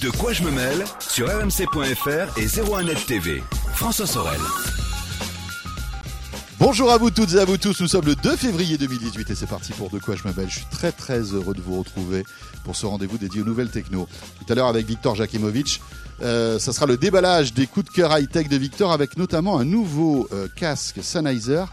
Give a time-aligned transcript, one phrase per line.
[0.00, 3.42] De quoi je me mêle sur rmc.fr et 01net TV.
[3.74, 4.40] François Sorel.
[6.58, 9.34] Bonjour à vous toutes et à vous tous, nous sommes le 2 février 2018 et
[9.34, 10.48] c'est parti pour De quoi je me mêle.
[10.50, 12.24] Je suis très très heureux de vous retrouver
[12.64, 14.08] pour ce rendez-vous dédié aux nouvelles techno.
[14.38, 15.80] Tout à l'heure avec Victor Jakimovic,
[16.22, 19.64] euh, ça sera le déballage des coups de cœur high-tech de Victor avec notamment un
[19.64, 21.64] nouveau euh, casque Sennheiser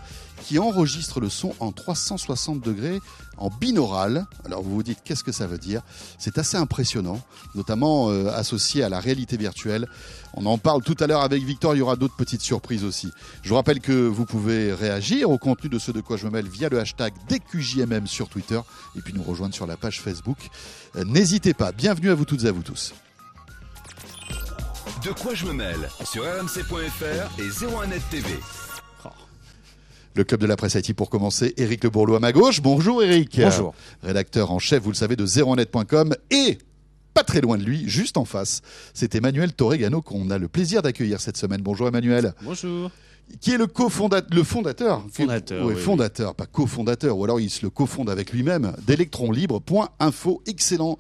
[0.42, 3.00] qui enregistre le son en 360 degrés
[3.38, 4.26] en binaural.
[4.46, 5.82] Alors vous vous dites qu'est-ce que ça veut dire?
[6.18, 7.22] C'est assez impressionnant,
[7.56, 9.88] notamment euh, associé à la réalité virtuelle.
[10.34, 13.12] On en parle tout à l'heure avec Victor, il y aura d'autres petites surprises aussi.
[13.44, 16.32] Je vous rappelle que vous pouvez réagir au contenu de ce de quoi je me
[16.32, 18.60] mêle via le hashtag DQJMM sur Twitter
[18.96, 20.50] et puis nous rejoindre sur la page Facebook.
[20.96, 22.94] Euh, N'hésitez pas, bienvenue à vous toutes et à vous tous.
[25.04, 25.90] De quoi je me mêle?
[26.06, 28.40] Sur rmc.fr et 01net TV.
[30.16, 31.54] Le club de la presse IT pour commencer.
[31.58, 32.62] Eric Le Bourleau à ma gauche.
[32.62, 33.40] Bonjour Eric.
[33.42, 33.74] Bonjour.
[34.04, 36.60] Rédacteur en chef, vous le savez, de 0net.com et
[37.14, 38.62] pas très loin de lui, juste en face,
[38.96, 41.62] c'est Emmanuel Torregano qu'on a le plaisir d'accueillir cette semaine.
[41.62, 42.34] Bonjour Emmanuel.
[42.42, 42.90] Bonjour.
[43.40, 47.50] Qui est le cofondateur, le fondateur, Fondateur, Ouais, oui, fondateur, pas cofondateur, ou alors il
[47.50, 50.98] se le cofonde avec lui-même d'électronlibre.info, excellent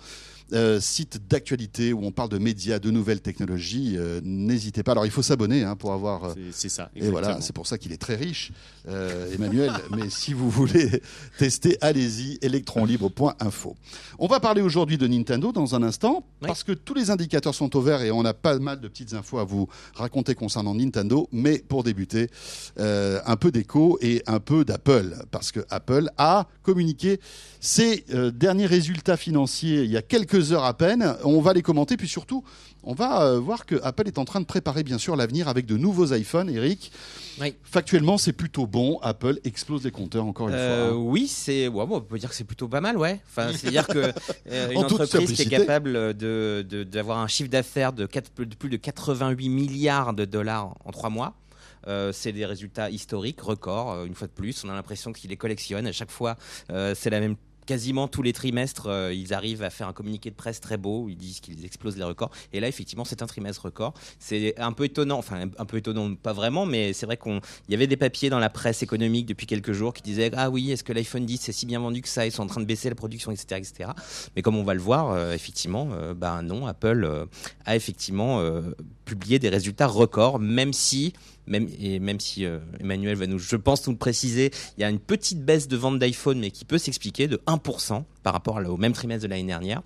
[0.52, 3.96] euh, site d'actualité où on parle de médias, de nouvelles technologies.
[3.98, 4.92] Euh, N'hésitez pas.
[4.92, 6.26] Alors il faut s'abonner hein, pour avoir.
[6.26, 6.90] euh, C'est- ça.
[6.96, 7.42] et voilà, exactement.
[7.42, 8.52] c'est pour ça qu'il est très riche,
[8.88, 9.72] euh, Emmanuel.
[9.96, 11.02] Mais si vous voulez
[11.38, 13.76] tester, allez-y, electronlibre.info.
[14.20, 16.48] On va parler aujourd'hui de Nintendo dans un instant, Oui.
[16.48, 19.14] parce que tous les indicateurs sont au vert et on a pas mal de petites
[19.14, 21.28] infos à vous raconter concernant Nintendo.
[21.32, 22.30] Mais pour débuter,
[22.78, 27.20] un peu d'écho et un peu d'Apple, parce que Apple a communiqué
[27.60, 31.16] ses derniers résultats financiers il y a quelques heures à peine.
[31.24, 32.44] On va les commenter, puis surtout,
[32.84, 35.66] on va euh, voir que Apple est en train de préparer bien sûr l'avenir avec
[35.66, 36.50] de nouveaux iPhones.
[36.50, 36.92] Eric,
[37.40, 37.56] Oui.
[37.64, 39.00] factuellement, c'est plutôt bon.
[39.02, 40.96] Apple explose les compteurs encore une Euh, fois.
[40.98, 41.00] hein.
[41.00, 41.68] oui, c'est.
[41.68, 43.22] ouais, bon, on peut dire que c'est plutôt pas mal, ouais.
[43.30, 44.00] Enfin, c'est-à-dire que
[44.52, 48.70] euh, une En entreprise qui est capable de de- d'avoir un chiffre d'affaires de, plus
[48.70, 51.34] de 88 milliards de dollars en trois mois.
[51.88, 54.64] euh, c'est des résultats historiques, records, euh, une fois de plus.
[54.64, 55.86] On a l'impression qu'ils les collectionnent.
[55.88, 56.38] À chaque fois,
[56.72, 57.36] euh, c'est la même.
[57.66, 61.08] Quasiment tous les trimestres, euh, ils arrivent à faire un communiqué de presse très beau.
[61.10, 62.32] Ils disent qu'ils explosent les records.
[62.52, 63.94] Et là, effectivement, c'est un trimestre record.
[64.20, 65.18] C'est un peu étonnant.
[65.18, 68.30] Enfin, un peu étonnant, pas vraiment, mais c'est vrai qu'on il y avait des papiers
[68.30, 71.50] dans la presse économique depuis quelques jours qui disaient ah oui est-ce que l'iPhone 10
[71.50, 73.60] est si bien vendu que ça ils sont en train de baisser la production etc
[73.60, 73.92] etc
[74.36, 77.28] mais comme on va le voir euh, effectivement bah non Apple
[77.66, 78.44] a effectivement
[79.06, 81.14] publié des résultats records même si
[81.48, 84.84] même et même si euh, Emmanuel va nous je pense nous le préciser il y
[84.84, 88.58] a une petite baisse de vente d'iPhone mais qui peut s'expliquer de 1% par rapport
[88.58, 89.82] au même trimestre de l'année dernière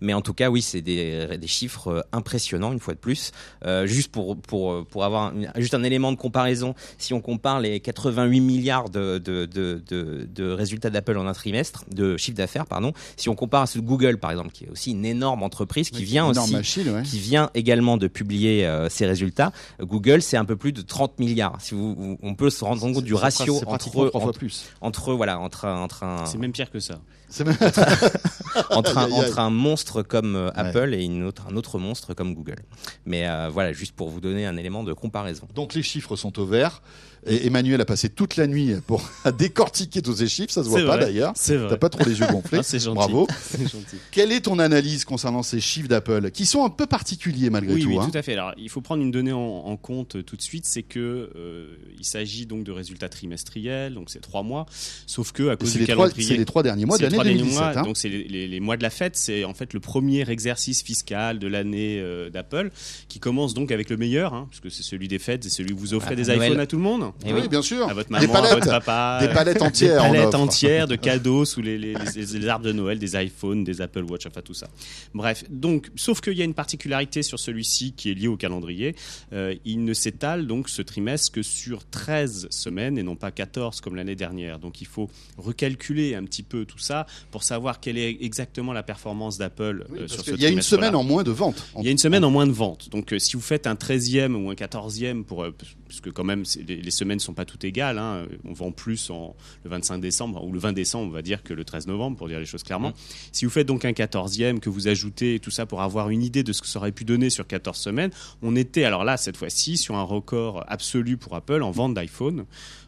[0.00, 3.32] mais en tout cas, oui, c'est des, des chiffres euh, impressionnants, une fois de plus.
[3.64, 7.60] Euh, juste pour, pour, pour avoir un, juste un élément de comparaison, si on compare
[7.60, 12.36] les 88 milliards de, de, de, de, de résultats d'Apple en un trimestre, de chiffre
[12.36, 15.04] d'affaires, pardon, si on compare à ceux de Google, par exemple, qui est aussi une
[15.04, 17.02] énorme entreprise, qui vient Énorme aussi machine, ouais.
[17.02, 19.52] qui vient également de publier euh, ses résultats.
[19.80, 21.56] Google, c'est un peu plus de 30 milliards.
[21.60, 24.66] Si vous, vous- on peut se rendre compte du ratio entre, entre, plus.
[24.80, 27.00] entre, voilà, entre, entre un, C'est même pire que ça.
[27.32, 27.56] C'est même-
[28.70, 32.34] entre, un, entre un monstre comme euh, Apple et une autre, un autre monstre comme
[32.34, 32.58] Google.
[33.06, 35.48] Mais euh, voilà, juste pour vous donner un élément de comparaison.
[35.54, 36.82] Donc les chiffres sont au vert.
[37.24, 40.50] Et Emmanuel a passé toute la nuit pour décortiquer tous ces chiffres.
[40.52, 41.32] Ça se voit pas d'ailleurs.
[41.36, 41.68] C'est vrai.
[41.68, 42.58] T'as pas trop les yeux gonflés.
[42.58, 42.94] Ah, c'est gentil.
[42.96, 43.26] Bravo.
[43.58, 43.96] Gentil.
[44.10, 47.82] Quelle est ton analyse concernant ces chiffres d'Apple, qui sont un peu particuliers malgré Oui,
[47.82, 48.32] tout oui, hein tout à fait.
[48.34, 51.30] Alors, il faut prendre une donnée en, en compte euh, tout de suite, c'est que
[51.36, 51.66] euh,
[51.98, 54.66] il s'agit donc de résultats trimestriels, donc c'est trois mois.
[55.06, 57.04] Sauf que à cause C'est du les, trois, calendrier, c'est les trois derniers mois de
[57.04, 57.60] c'est les l'année trois derniers 2017.
[57.74, 57.84] mois, hein.
[57.84, 60.82] donc c'est les, les- les mois de la fête, c'est en fait le premier exercice
[60.82, 62.70] fiscal de l'année euh, d'Apple,
[63.08, 65.78] qui commence donc avec le meilleur, hein, puisque c'est celui des fêtes, c'est celui où
[65.78, 66.42] vous offrez Ah, des Noël.
[66.50, 67.11] iPhones à tout le monde.
[67.24, 67.88] Eh oui, bien sûr.
[67.88, 68.54] À votre Des maman, à palettes.
[68.54, 69.18] votre papa.
[69.20, 70.02] Des palettes des entières.
[70.04, 73.64] on palettes entières de cadeaux sous les, les- les- les arbres de Noël, des iPhones,
[73.64, 74.68] des Apple Watch, enfin tout ça.
[75.14, 78.96] Bref, donc, sauf qu'il y a une particularité sur celui-ci qui est liée au calendrier.
[79.32, 83.80] Euh, il ne s'étale donc ce trimestre que sur 13 semaines et non pas 14
[83.80, 84.58] comme l'année dernière.
[84.58, 85.08] Donc il faut
[85.38, 89.98] recalculer un petit peu tout ça pour savoir quelle est exactement la performance d'Apple Oui,
[89.98, 91.62] euh, parce sur ce y a une semaine en moins de ventes.
[91.78, 92.88] Il y a une semaine en moins de ventes.
[92.90, 95.54] Donc, euh, si vous faites un 13e ou un 14e, pour, euh,
[95.88, 99.10] puisque quand même, les, les semaines ne sont pas toutes égales, hein, on vend plus
[99.10, 99.34] en,
[99.64, 102.28] le 25 décembre, ou le 20 décembre, on va dire, que le 13 novembre, pour
[102.28, 102.92] dire les choses clairement.
[103.32, 106.42] Si vous faites donc un 14e, que vous ajoutez tout ça pour avoir une idée
[106.42, 108.10] de ce que ça aurait pu donner sur 14 semaines,
[108.42, 112.44] on était, alors là, cette fois-ci, sur un record absolu pour Apple en vente d'iPhone.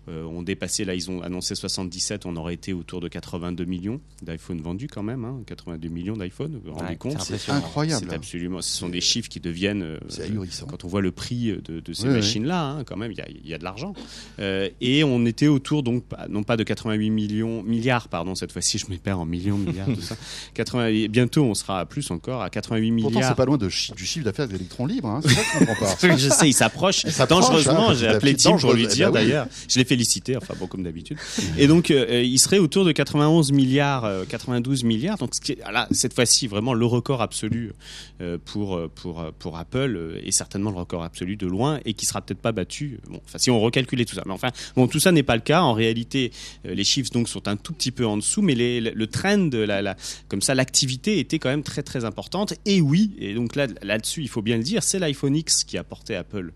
[0.08, 4.00] Euh, ont dépassé, là ils ont annoncé 77, on aurait été autour de 82 millions
[4.22, 7.52] d'iPhone vendus quand même, hein, 82 millions d'iPhone, vous vous rendez Ouais, compte c'est C'est
[7.52, 8.06] incroyable.
[8.08, 10.30] C'est absolument, ce sont des chiffres qui deviennent, euh, C'est
[10.68, 13.20] quand on voit le prix de, de ces Oui, machines-là, hein, quand même, il y
[13.22, 13.94] a, il y a de l'argent.
[14.40, 18.78] Euh, et on était autour, donc, non pas de 88 millions, milliards, pardon, cette fois-ci,
[18.78, 20.16] je me perds en millions, milliards, tout ça.
[20.54, 23.36] 80, et bientôt, on sera à plus encore, à 88 Pourtant, c'est milliards.
[23.36, 25.08] pas loin de chi- du chiffre d'affaires d'électrons libres.
[25.08, 25.20] Hein.
[25.22, 26.16] C'est ça que je comprends pas.
[26.16, 27.90] Je sais, il s'approche s'approche, dangereusement.
[27.90, 28.94] hein, J'ai appelé Tim pour lui dangereuse.
[28.96, 29.26] dire Eh ben oui.
[29.26, 29.46] d'ailleurs.
[29.68, 31.18] Je l'ai félicité, enfin bon, comme d'habitude.
[31.56, 35.18] Et donc, euh, il serait autour de 91 milliards, euh, 92 milliards.
[35.18, 37.72] Donc, ce là, cette fois-ci, vraiment le record absolu
[38.20, 41.78] euh, pour, euh, pour, euh, pour Apple euh, est certainement le record absolu de loin
[41.84, 42.98] et qui sera peut-être pas battu.
[43.08, 44.22] Bon, si on recalculait tout ça.
[44.26, 45.62] Mais enfin, bon, tout ça n'est pas le cas.
[45.62, 46.32] En réalité,
[46.66, 49.80] euh, les chiffres donc sont un tout petit peu en dessous, mais le, trend, la,
[49.80, 49.96] la,
[50.28, 52.54] comme ça, l'activité était quand même très très importante.
[52.66, 55.78] Et oui, et donc là, là-dessus, il faut bien le dire, c'est l'iPhone X qui
[55.78, 56.52] a porté Apple.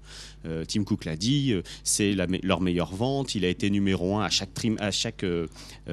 [0.46, 3.34] Euh, Tim Cook l'a dit, euh, c'est la me- leur meilleure vente.
[3.34, 5.46] Il a été numéro un à chaque trim, à chaque euh,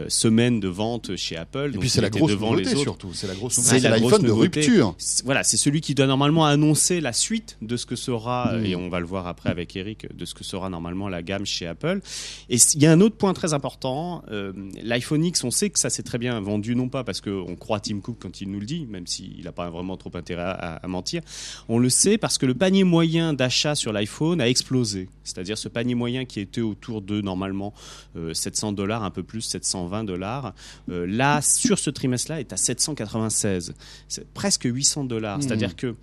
[0.08, 1.68] semaine de vente chez Apple.
[1.70, 3.14] Et Donc, puis c'est la était grosse nouveauté surtout.
[3.14, 3.80] C'est la grosse C'est nouveauté.
[3.82, 4.96] C'est la grosse l'iPhone de rupture.
[5.26, 8.66] Voilà, c'est celui qui doit normalement annoncer la suite de ce que sera, euh, Mm.
[8.66, 11.46] et on va le voir après avec Eric, de ce que sera normalement la gamme
[11.46, 12.02] chez Apple.
[12.50, 14.54] Et il y a un autre point très important, euh,
[14.84, 17.80] l'iPhone X, on sait que ça s'est très bien vendu, non pas parce qu'on croit
[17.80, 20.76] Tim Cook quand il nous le dit, même s'il n'a pas vraiment trop intérêt à,
[20.76, 21.22] à mentir,
[21.68, 25.10] on le sait parce que le panier moyen d'achat sur l'iPhone a explosé.
[25.24, 27.74] C'est-à-dire ce panier moyen qui était autour de normalement
[28.16, 30.54] euh, 700 dollars, un peu plus, 720 dollars,
[30.90, 33.74] euh, là, sur ce trimestre-là, est à 796.
[34.08, 35.38] C'est presque 800 dollars.
[35.38, 35.42] Mhm.
[35.44, 35.96] C'est-à-dire que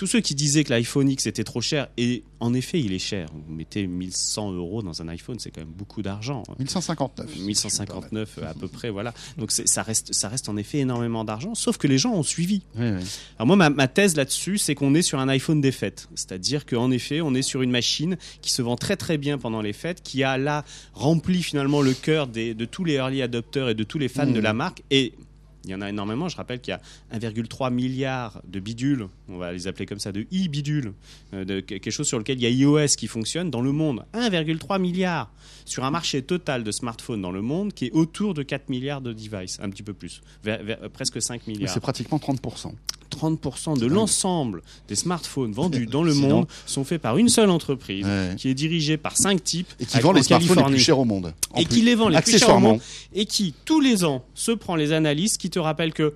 [0.00, 2.98] tous ceux qui disaient que l'iPhone X était trop cher, et en effet, il est
[2.98, 3.28] cher.
[3.34, 6.42] Vous mettez 1100 euros dans un iPhone, c'est quand même beaucoup d'argent.
[6.58, 7.36] 1159.
[7.36, 9.12] 1159 à peu près, voilà.
[9.36, 12.62] Donc ça reste, ça reste en effet énormément d'argent, sauf que les gens ont suivi.
[12.76, 13.04] Oui, oui.
[13.36, 16.08] Alors moi, ma, ma thèse là-dessus, c'est qu'on est sur un iPhone des fêtes.
[16.14, 19.60] C'est-à-dire qu'en effet, on est sur une machine qui se vend très très bien pendant
[19.60, 20.64] les fêtes, qui a là
[20.94, 24.26] rempli finalement le cœur des, de tous les early adopters et de tous les fans
[24.26, 24.82] de la marque.
[24.90, 25.12] Et
[25.64, 26.28] il y en a énormément.
[26.28, 30.12] Je rappelle qu'il y a 1,3 milliard de bidules, on va les appeler comme ça,
[30.12, 30.92] de e-bidules,
[31.34, 34.04] euh, de quelque chose sur lequel il y a iOS qui fonctionne dans le monde.
[34.14, 35.30] 1,3 milliard
[35.64, 39.00] sur un marché total de smartphones dans le monde qui est autour de 4 milliards
[39.00, 41.72] de devices, un petit peu plus, vers- vers- presque 5 Mais milliards.
[41.74, 42.72] C'est pratiquement 30%.
[43.20, 43.90] 30% de dingue.
[43.92, 48.34] l'ensemble des smartphones vendus dans le monde sont faits par une seule entreprise Ouais.
[48.36, 50.98] qui est dirigée par cinq types Et qui vend en les smartphones les plus chers
[50.98, 51.32] au monde.
[51.56, 51.74] Et plus.
[51.76, 52.80] qui les vend les plus chers au monde
[53.12, 56.14] et qui tous les ans se prend les analyses qui te rappellent que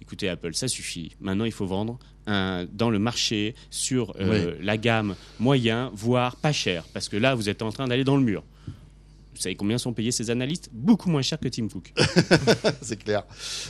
[0.00, 4.76] écoutez Apple ça suffit maintenant il faut vendre un- dans le marché sur euh, la
[4.76, 8.22] gamme moyen voire pas cher parce que là vous êtes en train d'aller dans le
[8.22, 8.42] mur
[9.40, 11.94] vous savez combien sont payés ces analystes Beaucoup moins cher que Tim Cook.
[12.82, 13.22] c'est clair.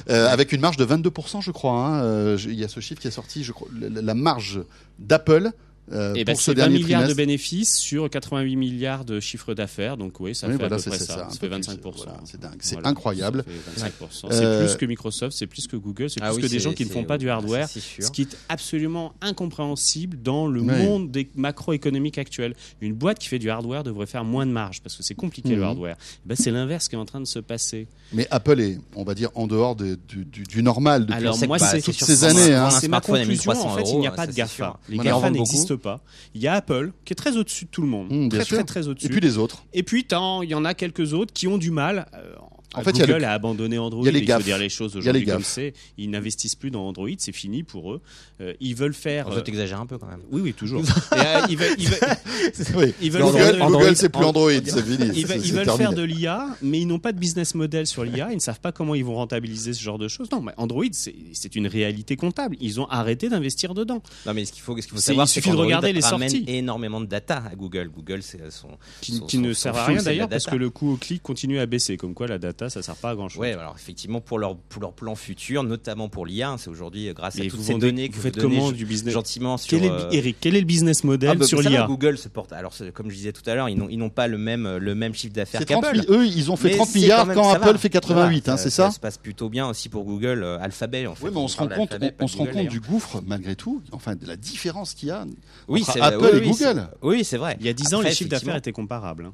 [0.08, 1.74] Euh, avec une marge de 22%, je crois.
[1.74, 2.02] hein.
[2.02, 3.44] Euh, Il y a ce chiffre qui est sorti.
[3.44, 4.62] Je crois, la marge
[4.98, 5.52] d'Apple
[5.92, 9.20] euh, Et ben, pour ce c'est 20 dernier milliards de bénéfices sur 88 milliards de
[9.20, 9.96] chiffre d'affaires.
[9.96, 11.14] Donc oui, ça Oui, fait voilà, à peu c'est près c'est ça.
[11.14, 11.92] ça, un Ça peu fait plus, 25%.
[11.96, 12.88] voilà, c'est dingue, c'est Voilà.
[12.88, 13.44] incroyable.
[13.76, 14.28] Ça fait 25%.
[14.32, 16.58] Euh, C'est plus que Microsoft, c'est plus que Google, c'est Ah plus oui, que des
[16.60, 17.68] gens qui ne font pas du hardware.
[17.68, 22.54] Ce qui est absolument incompréhensible dans le monde des macroéconomiques actuels.
[22.80, 25.50] Une boîte qui fait du hardware devrait faire moins de marge parce que c'est compliqué
[25.50, 25.56] Mhm.
[25.56, 25.96] le hardware.
[26.24, 27.86] Ben, c'est l'inverse qui est en train de se passer.
[28.12, 31.38] Mais Apple est, on va dire, en dehors de- du, du- du normal depuis Alors
[31.46, 32.54] moi, bah, toutes ces années.
[32.54, 32.70] hein.
[32.70, 33.28] C'est ma conclusion.
[33.28, 34.54] 1300 En fait, il n'y a pas de GAFA.
[34.54, 34.78] sûr.
[34.88, 36.00] Les GAFA n'existent pas.
[36.34, 38.08] Il y a Apple qui est très au-dessus de tout le monde.
[38.10, 39.06] Mmh, bien très, très, très au-dessus.
[39.06, 39.64] Et puis les autres.
[39.72, 42.06] Et puis, tant, il y en a quelques autres qui ont du mal.
[42.14, 42.34] euh,
[42.74, 44.02] En fait, il y a Google le- a abandonné Android.
[44.02, 45.72] il y a les il faut dire les choses aujourd'hui comme c'est.
[45.98, 48.00] Ils n'investissent plus dans Android, c'est fini pour eux.
[48.40, 49.28] Euh, ils veulent faire.
[49.28, 50.20] Euh, ça t'exagère un peu quand même.
[50.30, 50.82] Oui, oui, toujours.
[51.12, 51.98] Et, euh, ils veulent, ils veulent-
[52.76, 52.94] Oui.
[53.02, 55.10] ils veulent Google, faire Google, c'est plus Android, c'est fini.
[55.14, 55.84] ils veulent, ils c'est veulent terminé.
[55.84, 58.28] faire de l'IA, mais ils n'ont pas de business model sur l'IA.
[58.30, 60.30] Ils ne savent pas comment ils vont rentabiliser ce genre de choses.
[60.30, 62.56] Non, mais Android, c'est une réalité comptable.
[62.60, 64.02] Ils ont arrêté d'investir dedans.
[64.26, 65.92] Non, mais ce qu'il faut, ce qu'il faut savoir, il c'est suffit de qu'Android regarder
[65.92, 66.44] les ramène sorties.
[66.46, 67.90] énormément de data à Google.
[67.94, 68.68] Google, c'est son.
[69.00, 71.58] Qui, son- qui ne sert à rien d'ailleurs parce que le coût au clic continue
[71.58, 71.96] à baisser.
[71.96, 73.40] Comme quoi la data, ça sert pas à grand chose.
[73.40, 77.12] Ouais, alors effectivement pour leur pour leur plan futur, notamment pour l'IA, c'est aujourd'hui euh,
[77.14, 79.14] grâce à toutes vous, ces vendez- données vous que faites vous donnez comment du business
[79.14, 79.78] gentiment sur.
[79.78, 81.86] Quel est, le- euh, Eric, quel est le business model ah, bah, sur ça l'IA
[81.86, 82.52] Google se porte.
[82.52, 84.94] Alors comme je disais tout à l'heure, ils n'ont ils n'ont pas le même le
[84.94, 86.04] même chiffre d'affaires C'est 30 qu'Apple.
[86.10, 87.78] eux, ils ont fait Mais 30 c'est milliards même- quand ça Apple va.
[87.78, 91.06] fait 88, Ça hein, c'est ça se passe plutôt bien aussi pour Google, euh, Alphabet
[91.06, 91.26] en fait.
[91.26, 92.72] Oui, mais on se rend compte, on, se rend compte d'ailleurs.
[92.72, 95.24] du gouffre malgré tout, enfin de la différence qu'il y a
[95.68, 96.88] Oui, entre Apple oui, et oui, Google.
[97.02, 97.56] Oui, c'est vrai.
[97.60, 99.26] Il y a 10 ans, les chiffres d'affaires étaient comparables.
[99.26, 99.32] hein.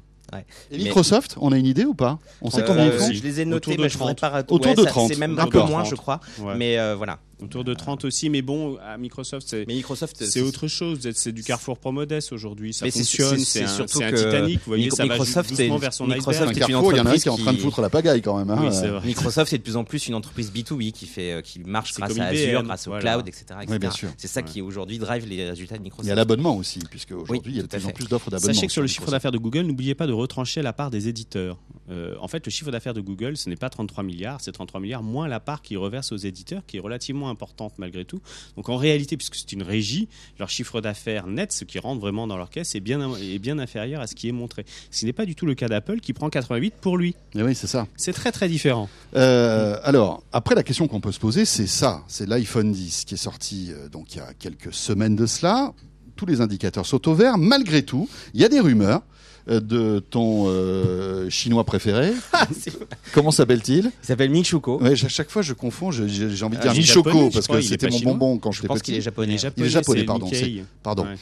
[0.71, 2.19] Et Mais- Microsoft, on a une idée ou pas?
[2.41, 3.11] On sait Euh, combien ils font?
[3.11, 4.31] Je les ai notés, mais je voudrais 30.
[4.47, 4.53] pas.
[4.53, 6.19] Autour ouais, de ça- 30, C'est même un peu moins, je crois.
[6.39, 6.55] Ouais.
[6.55, 7.19] Mais euh, voilà.
[7.39, 10.99] Autour de 30 aussi, mais bon, à Microsoft, c'est Mais Microsoft, c'est autre chose.
[11.13, 12.73] C'est du Carrefour Pro Modeste aujourd'hui.
[12.73, 13.37] Ça Mais c'est- fonctionne.
[13.37, 14.57] c'est- C'est c'est un, surtout c'est un Titanic.
[14.57, 16.53] Vous voyez, Micro- ça va Microsoft, doucement c'est- vers son Microsoft, iceberg.
[16.55, 17.89] c'est une Carrefour, il y en a un qui est en train de foutre la
[17.91, 18.49] pagaille quand même.
[18.49, 18.57] hein.
[18.59, 19.05] Oui, c'est vrai.
[19.05, 22.01] Microsoft, c'est de plus en plus une entreprise B2B qui fait, euh, qui marche C'est
[22.01, 23.13] grâce comme à IBM, Azure, grâce au voilà.
[23.13, 23.43] cloud, etc.
[23.61, 23.65] etc.
[23.69, 24.09] Oui, bien sûr.
[24.17, 24.45] C'est ça Ouais.
[24.47, 26.07] qui aujourd'hui drive les résultats de Il Microsoft.
[26.09, 28.31] y a l'abonnement aussi, puisque aujourd'hui Oui, il y a de plus en plus d'offres
[28.31, 28.51] d'abonnement.
[28.53, 29.11] Sachez que sur le chiffre Microsoft.
[29.15, 31.57] d'affaires de Google, n'oubliez pas de retrancher la part des éditeurs.
[31.91, 34.81] Euh, en fait, le chiffre d'affaires de Google, ce n'est pas 33 milliards, c'est 33
[34.81, 38.21] milliards moins la part qu'ils reversent aux éditeurs, qui est relativement importante malgré tout.
[38.55, 40.07] Donc en réalité, puisque c'est une régie,
[40.39, 43.59] leur chiffre d'affaires net, ce qui rentre vraiment dans leur caisse, est bien, est bien
[43.59, 44.65] inférieur à ce qui est montré.
[44.91, 47.15] Ce n'est pas du tout le cas d'Apple qui prend 88 pour lui.
[47.35, 47.87] Eh oui, c'est ça.
[47.95, 48.89] C'est très très différent.
[49.15, 52.03] Euh, alors, après, la question qu'on peut se poser, c'est ça.
[52.07, 55.73] C'est l'iPhone 10 qui est sorti euh, donc il y a quelques semaines de cela.
[56.15, 57.37] Tous les indicateurs sont au vert.
[57.37, 59.01] Malgré tout, il y a des rumeurs
[59.47, 62.11] de ton euh, chinois préféré.
[63.13, 63.91] Comment s'appelle-t-il?
[64.03, 65.91] Il s'appelle ouais, À chaque fois, je confonds.
[65.91, 67.89] je- J'ai envie de Ah, dire est Michoko japonais, je parce crois, que est c'était
[67.89, 68.13] mon chinois.
[68.13, 68.91] bonbon quand Je j'étais pense petit.
[68.91, 69.35] qu'il est japonais.
[69.57, 70.63] Il est japonais, pardon, Nikkei.
[70.83, 71.03] Pardon.
[71.05, 71.15] Ouais.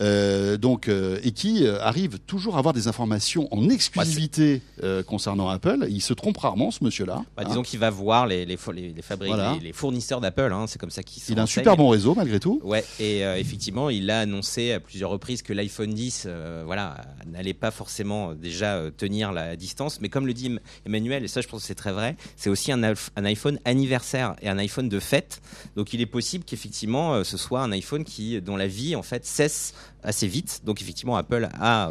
[0.00, 5.02] Euh, donc euh, et qui euh, arrive toujours à avoir des informations en exclusivité euh,
[5.02, 5.86] concernant Apple.
[5.88, 7.22] Il se trompe rarement, ce monsieur-là.
[7.36, 7.48] Bah, Hein.
[7.48, 9.54] disons qu'il va voir les, les, fo- les, les fabriques, Voilà.
[9.54, 11.32] les, les fournisseurs d'Apple, hein, c'est comme ça qu'ils sont.
[11.32, 12.60] Il a un super bon réseau malgré tout.
[12.64, 17.04] Ouais, et euh, effectivement, il a annoncé à plusieurs reprises que l'iPhone 10, euh, voilà,
[17.26, 20.00] n'allait pas forcément euh, déjà euh, tenir la distance.
[20.00, 22.50] Mais comme le dit Em- Emmanuel, et ça, je pense que c'est très vrai, c'est
[22.50, 22.82] aussi un,
[23.16, 25.40] iPhone anniversaire et un iPhone de fête.
[25.76, 29.02] Donc, il est possible qu'effectivement, euh, ce soit un iPhone qui, dont la vie en
[29.02, 30.62] fait cesse assez vite.
[30.64, 31.90] Donc, effectivement, Apple a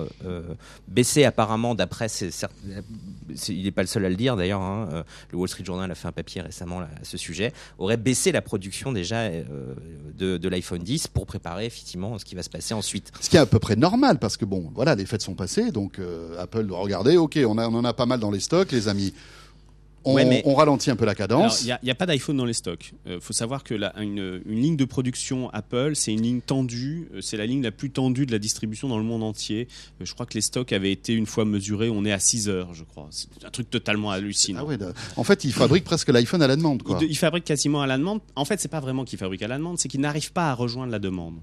[0.88, 2.08] baissé apparemment, d'après,
[3.50, 4.62] il n'est pas le seul à le dire d'ailleurs.
[4.62, 7.54] hein, le Wall Street Journal a fait un papier récemment à ce sujet.
[7.78, 12.42] Aurait baissé la production déjà de, de l'iPhone 10 pour préparer effectivement ce qui va
[12.42, 13.12] se passer ensuite.
[13.22, 15.72] Ce qui est à peu près normal parce que bon, voilà, les fêtes sont passées,
[15.72, 17.18] donc euh, Apple doit regarder.
[17.18, 19.14] Ok, on, a, on en a pas mal dans les stocks, les amis.
[20.06, 21.64] On, Ouais, mais- on ralentit un peu la cadence.
[21.64, 22.94] Il n'y a, pas d'iPhone dans les stocks.
[23.06, 27.10] Il faut savoir que la- une, une ligne de production Apple, c'est une ligne tendue.
[27.14, 29.68] euh, C'est la ligne la plus tendue de la distribution dans le monde entier.
[30.02, 31.90] Euh, Je crois que les stocks avaient été une fois mesurés.
[31.90, 33.08] On est à 6 heures, je crois.
[33.12, 34.62] C'est un truc totalement hallucinant.
[34.62, 34.78] Ah ouais,
[35.18, 36.98] en fait, ils fabriquent presque l'iPhone à la demande, quoi.
[37.02, 38.22] Il, il fabrique quasiment à la demande.
[38.36, 40.54] En fait, c'est pas vraiment qu'il fabrique à la demande, c'est qu'il n'arrive pas à
[40.54, 41.36] rejoindre la demande.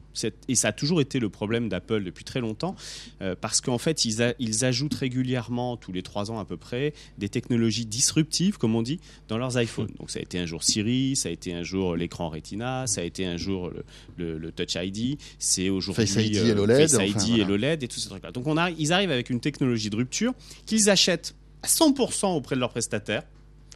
[0.48, 2.74] Et ça a toujours été le problème d'Apple depuis très longtemps,
[3.20, 6.56] euh, parce qu'en fait, ils, a- ils ajoutent régulièrement, tous les trois ans à peu
[6.56, 9.90] près, des technologies disruptives, comme on dit, dans leurs iPhones.
[9.98, 13.00] Donc, ça a été un jour Siri, ça a été un jour l'écran Retina, ça
[13.00, 13.84] a été un jour le,
[14.16, 17.44] le- le Touch ID, c'est aujourd'hui Face ID et l'OLED, Face ID enfin, et voilà.
[17.48, 18.30] l'OLED et tout ce truc-là.
[18.32, 20.32] Donc, on ils arrivent avec une technologie de rupture
[20.66, 23.22] qu'ils achètent à 100% auprès de leurs prestataires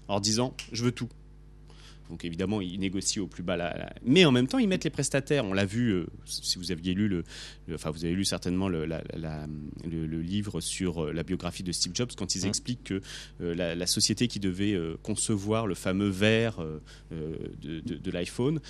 [0.09, 1.09] en leur disant je veux tout.
[2.11, 3.57] Donc évidemment, ils négocient au plus bas.
[3.57, 5.45] La, la- Mais en même temps, ils mettent les prestataires.
[5.45, 7.23] On l'a vu, euh, si vous aviez lu le,
[7.69, 9.47] le- enfin vous avez lu certainement le, la- la-
[9.88, 13.00] le- le livre sur euh, la biographie de Steve Jobs quand ils expliquent que
[13.40, 16.59] euh, la, société qui devait euh, concevoir le fameux verre
[17.11, 18.61] de, de- de l'iPhone,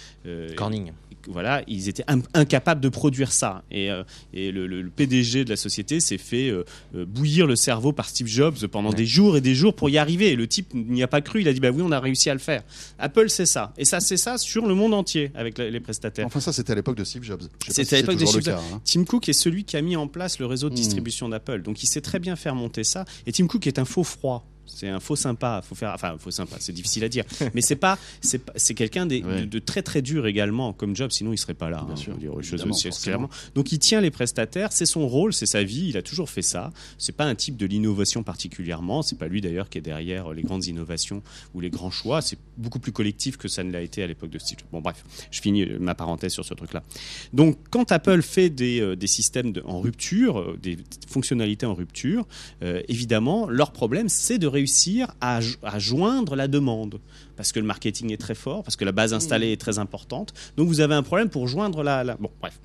[0.56, 0.92] Corning.
[1.28, 2.04] voilà, ils étaient
[2.34, 3.64] incapables de produire ça.
[3.70, 3.88] Et,
[4.34, 6.52] et le, PDG de la société s'est fait
[6.94, 8.96] bouillir le cerveau par Steve Jobs pendant Ouais.
[8.96, 10.32] des jours et des jours pour y arriver.
[10.32, 11.40] Et le type n'y a pas cru.
[11.42, 12.62] Il a dit bah oui, on a réussi à le faire.
[12.98, 13.72] Apple, c'est ça.
[13.78, 16.26] Et ça, c'est ça sur le monde entier avec les prestataires.
[16.26, 17.42] Enfin, ça, c'était à l'époque de Steve Jobs.
[17.66, 18.80] C'était si à l'époque de Steve cas, hein.
[18.84, 20.76] Tim Cook est celui qui a mis en place le réseau de Hmm.
[20.76, 21.62] distribution d'Apple.
[21.62, 23.04] Donc il sait très bien faire monter ça.
[23.26, 24.46] Et Tim Cook est un faux froid.
[24.74, 27.24] C'est un faux sympa, faut faire, enfin faux sympa, c'est difficile à dire,
[27.54, 29.20] mais c'est pas, c'est quelqu'un Ouais.
[29.20, 31.82] de, de très très dur également comme job, sinon il serait pas là.
[31.84, 32.32] Bien hein, sûr, dire
[33.02, 33.30] clairement.
[33.54, 36.42] Donc il tient les prestataires, c'est son rôle, c'est sa vie, il a toujours fait
[36.42, 36.70] ça.
[36.98, 40.42] C'est pas un type de l'innovation particulièrement, c'est pas lui d'ailleurs qui est derrière les
[40.42, 41.22] grandes innovations
[41.54, 42.20] ou les grands choix.
[42.22, 44.58] C'est beaucoup plus collectif que ça ne l'a été à l'époque de Steve.
[44.60, 44.68] Jobs.
[44.72, 46.82] Bon bref, je finis ma parenthèse sur ce truc-là.
[47.32, 50.76] Donc, quand Apple fait des, euh, des systèmes de- en rupture, euh, des
[51.08, 52.26] fonctionnalités en rupture,
[52.62, 57.00] euh, évidemment, leur problème, c'est de réussir à, jo- à joindre la demande.
[57.36, 60.34] Parce que le marketing est très fort, parce que la base installée est très importante.
[60.56, 62.04] Donc, vous avez un problème pour joindre la.
[62.04, 62.58] la- Bon, bref.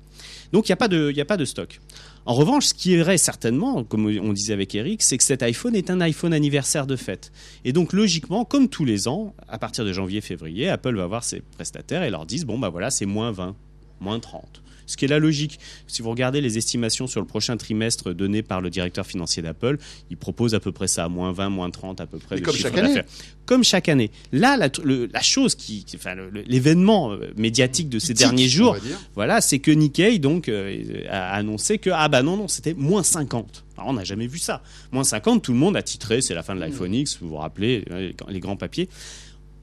[0.52, 1.80] Donc, il n'y a, pas de- y a pas de stock.
[2.26, 5.42] En revanche, ce qui est vrai certainement, comme on disait avec Eric, c'est que cet
[5.42, 7.32] iPhone est un iPhone anniversaire de fête.
[7.64, 11.40] Et donc, logiquement, comme tous les ans, à partir de janvier-février, Apple va voir ses
[11.40, 13.54] prestataires et leur disent bon, bah voilà, c'est moins 20,
[14.00, 14.62] moins 30.
[14.86, 15.58] Ce qui est la logique.
[15.86, 19.78] Si vous regardez les estimations sur le prochain trimestre données par le directeur financier d'Apple,
[20.10, 22.36] il propose à peu près ça, moins 20, moins 30 à peu près.
[22.36, 23.00] Mais comme chiffre chaque année.
[23.46, 24.10] Comme chaque année.
[24.32, 26.14] Là, la, le- la chose qui, enfin,
[26.46, 28.74] l'événement euh, médiatique de ces derniers jours,
[29.14, 33.02] voilà, c'est que Nikkei donc euh, a annoncé que ah bah non non c'était moins
[33.02, 33.64] 50.
[33.76, 34.62] Alors, on n'a jamais vu ça.
[34.92, 37.36] Moins 50, tout le monde a titré, c'est la fin de l'iPhone X, vous vous
[37.36, 38.88] rappelez euh, les, les grands papiers.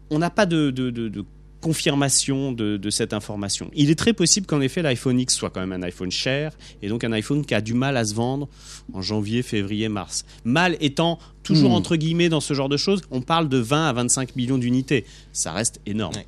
[0.10, 1.26] On n'a pas de, de, de- de
[1.64, 3.72] confirmation de, de cette information.
[3.74, 6.52] Il est très possible qu'en effet l'iPhone X soit quand même un iPhone cher
[6.82, 8.48] et donc un iPhone qui a du mal à se vendre
[8.94, 10.26] en janvier, février, mars.
[10.44, 11.76] Mal étant toujours Hmm.
[11.76, 15.06] entre guillemets dans ce genre de choses, on parle de 20 à 25 millions d'unités.
[15.32, 16.16] Ça reste énorme.
[16.16, 16.26] Ouais.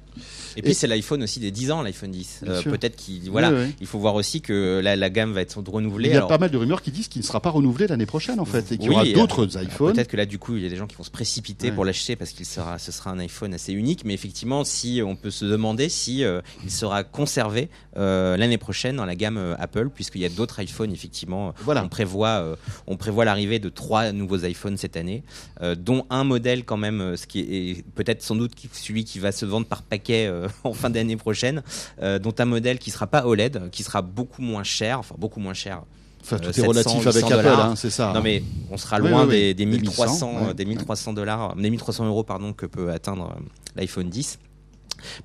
[0.58, 2.40] Et puis c'est l'iPhone aussi des 10 ans, l'iPhone 10.
[2.44, 2.62] Bien Euh.
[2.64, 6.10] Peut-être qu'il voilà, il faut voir aussi que la, la gamme va être renouvelée.
[6.10, 7.88] Il y a Alors, pas mal de rumeurs qui disent qu'il ne sera pas renouvelé
[7.88, 9.94] l'année prochaine en fait et qu'il y aura euh, d'autres alors iPhones.
[9.94, 11.74] Peut-être que là, du coup, il y a des gens qui vont se précipiter Ouais.
[11.74, 14.04] pour l'acheter parce qu'il sera, ce sera un iPhone assez unique.
[14.06, 18.96] Mais effectivement, si on peut se demander si euh, il sera conservé euh, l'année prochaine
[18.98, 20.92] dans la gamme euh, Apple, puisqu'il y a d'autres iPhones.
[20.92, 21.84] Effectivement, Voilà.
[21.84, 22.56] on prévoit, euh,
[22.88, 25.24] on prévoit l'arrivée de trois nouveaux iPhones cette année,
[25.62, 29.20] euh, dont un modèle quand même, euh, ce qui est, peut-être sans doute celui qui
[29.20, 31.64] va se vendre par paquet euh, en fin d'année prochaine,
[32.02, 35.40] euh, dont un modèle qui sera pas OLED, qui sera beaucoup moins cher, enfin beaucoup
[35.40, 35.82] moins cher.
[36.22, 38.12] Enfin, tout euh, est 700, relatif avec 800 Apple, hein, c'est ça.
[38.14, 39.36] Non mais on sera Oui, loin oui, oui.
[39.36, 42.90] des, des Des 1300, 1100, euh, des 1300 dollars, des 1300 euros pardon que peut
[42.92, 43.42] atteindre euh,
[43.76, 44.40] l'iPhone 10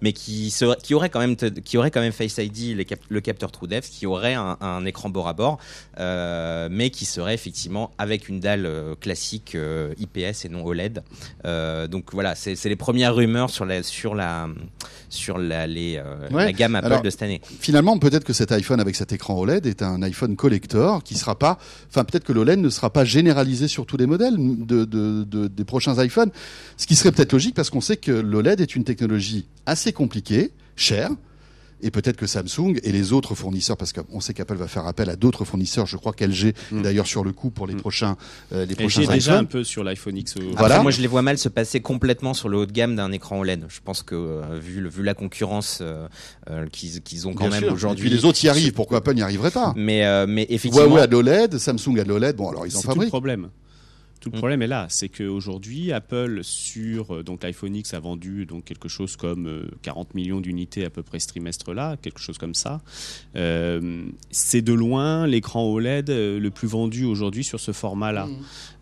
[0.03, 2.99] mais qui, serait, qui aurait quand même qui aurait quand même Face ID les cap-
[3.09, 5.59] le capteur TrueDepth qui aurait un, un écran bord à bord
[5.99, 11.03] euh, mais qui serait effectivement avec une dalle euh, classique euh, IPS et non OLED
[11.47, 14.49] Euh, donc voilà c'est c'est les premières rumeurs sur la sur la
[15.11, 16.47] sur la, les, euh, Ouais.
[16.47, 19.35] la gamme Apple Alors, de cette année Finalement, peut-être que cet iPhone avec cet écran
[19.38, 21.59] OLED est un iPhone collector qui sera pas.
[21.90, 25.49] Enfin, peut-être que l'OLED ne sera pas généralisé sur tous les modèles de, de- de-
[25.49, 26.31] des prochains iPhones.
[26.76, 30.52] Ce qui serait peut-être logique parce qu'on sait que l'OLED est une technologie assez compliquée,
[30.76, 31.11] chère.
[31.83, 35.09] Et peut-être que Samsung et les autres fournisseurs, parce qu'on sait qu'Apple va faire appel
[35.11, 35.87] à d'autres fournisseurs.
[35.87, 36.83] Je crois qu'LG, Mm.
[36.83, 37.81] d'ailleurs, sur le coup pour les Mm.
[37.81, 38.17] prochains,
[38.53, 40.37] euh, les Et prochains j'ai déjà un peu sur l'iPhone X.
[40.37, 40.75] euh, Voilà.
[40.77, 43.13] Après, moi, je les vois mal se passer complètement sur le haut de gamme d'un
[43.13, 43.65] écran OLED.
[43.69, 46.07] Je pense que euh, vu, le, vu la concurrence euh,
[46.51, 48.09] euh, qu'ils qu'ils ont quand Bien même aujourd'hui.
[48.09, 48.73] puis les autres y arrivent.
[48.73, 49.73] Pourquoi Apple n'y arriverait pas?
[49.77, 52.37] Mais, euh, mais effectivement, Huawei a de l'OLED, Samsung a de l'OLED.
[52.37, 53.09] Bon, alors ils en C'est tout le fabriquent.
[53.11, 53.49] problème.
[54.21, 54.39] Tout le Mm.
[54.39, 58.89] problème est là, c'est qu'aujourd'hui Apple sur euh, donc l'iPhone X a vendu donc quelque
[58.89, 62.83] chose comme euh, 40 millions d'unités à peu près ce trimestre-là, quelque chose comme ça.
[63.37, 68.29] Euh, c'est de loin l'écran OLED euh, le plus vendu aujourd'hui sur ce format-là.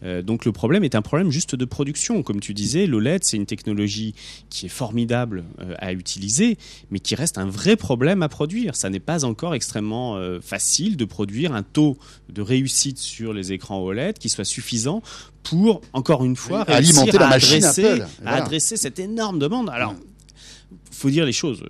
[0.03, 2.87] Euh, donc le problème est un problème juste de production, comme tu disais.
[2.87, 4.15] L'OLED c'est une technologie
[4.51, 6.57] qui est formidable euh, à utiliser,
[6.91, 8.77] mais qui reste un vrai problème à produire.
[8.77, 11.97] Ça n'est pas encore extrêmement euh, facile de produire un taux
[12.29, 15.03] de réussite sur les écrans OLED qui soit suffisant
[15.51, 17.99] pour, encore une fois, Oui, alimenter à la machine adresser, Apple.
[17.99, 18.37] Et à voilà.
[18.45, 19.71] adresser cette énorme demande.
[19.71, 19.95] Alors,
[20.91, 21.63] faut dire les choses.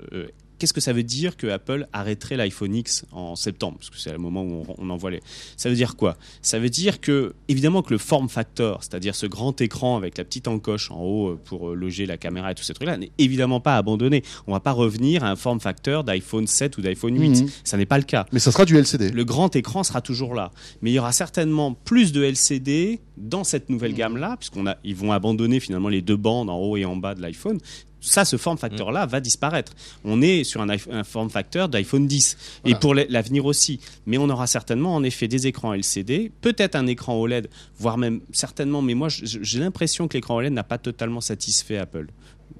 [0.58, 3.76] Qu'est-ce que ça veut dire que Apple arrêterait l'iPhone X en septembre?
[3.78, 5.20] Parce que c'est le moment où on, on envoie les.
[5.56, 6.16] Ça veut dire quoi?
[6.42, 10.24] Ça veut dire que, évidemment, que le form factor, c'est-à-dire ce grand écran avec la
[10.24, 13.12] petite encoche en haut euh, pour euh, loger la caméra et tous ces trucs-là, n'est
[13.18, 14.22] évidemment pas abandonné.
[14.46, 17.28] On va pas revenir à un form factor d'iPhone 7 ou d'iPhone 8.
[17.28, 17.48] Mhm.
[17.64, 18.26] Ça n'est pas le cas.
[18.32, 19.10] Mais ça sera du LCD.
[19.10, 20.50] Le grand écran sera toujours là.
[20.82, 24.94] Mais il y aura certainement plus de LCD dans cette nouvelle gamme-là, puisqu'on a, ils
[24.94, 27.58] vont abandonner finalement les deux bandes en haut et en bas de l'iPhone.
[28.00, 29.72] Ça, ce form factor-là va disparaître.
[30.04, 32.36] On est sur un, form factor d'iPhone 10.
[32.62, 32.76] Voilà.
[32.76, 33.80] Et pour l'avenir aussi.
[34.06, 38.20] Mais on aura certainement, en effet, des écrans LCD, peut-être un écran OLED, voire même
[38.32, 42.08] certainement, mais moi, j'ai l'impression que l'écran OLED n'a pas totalement satisfait Apple.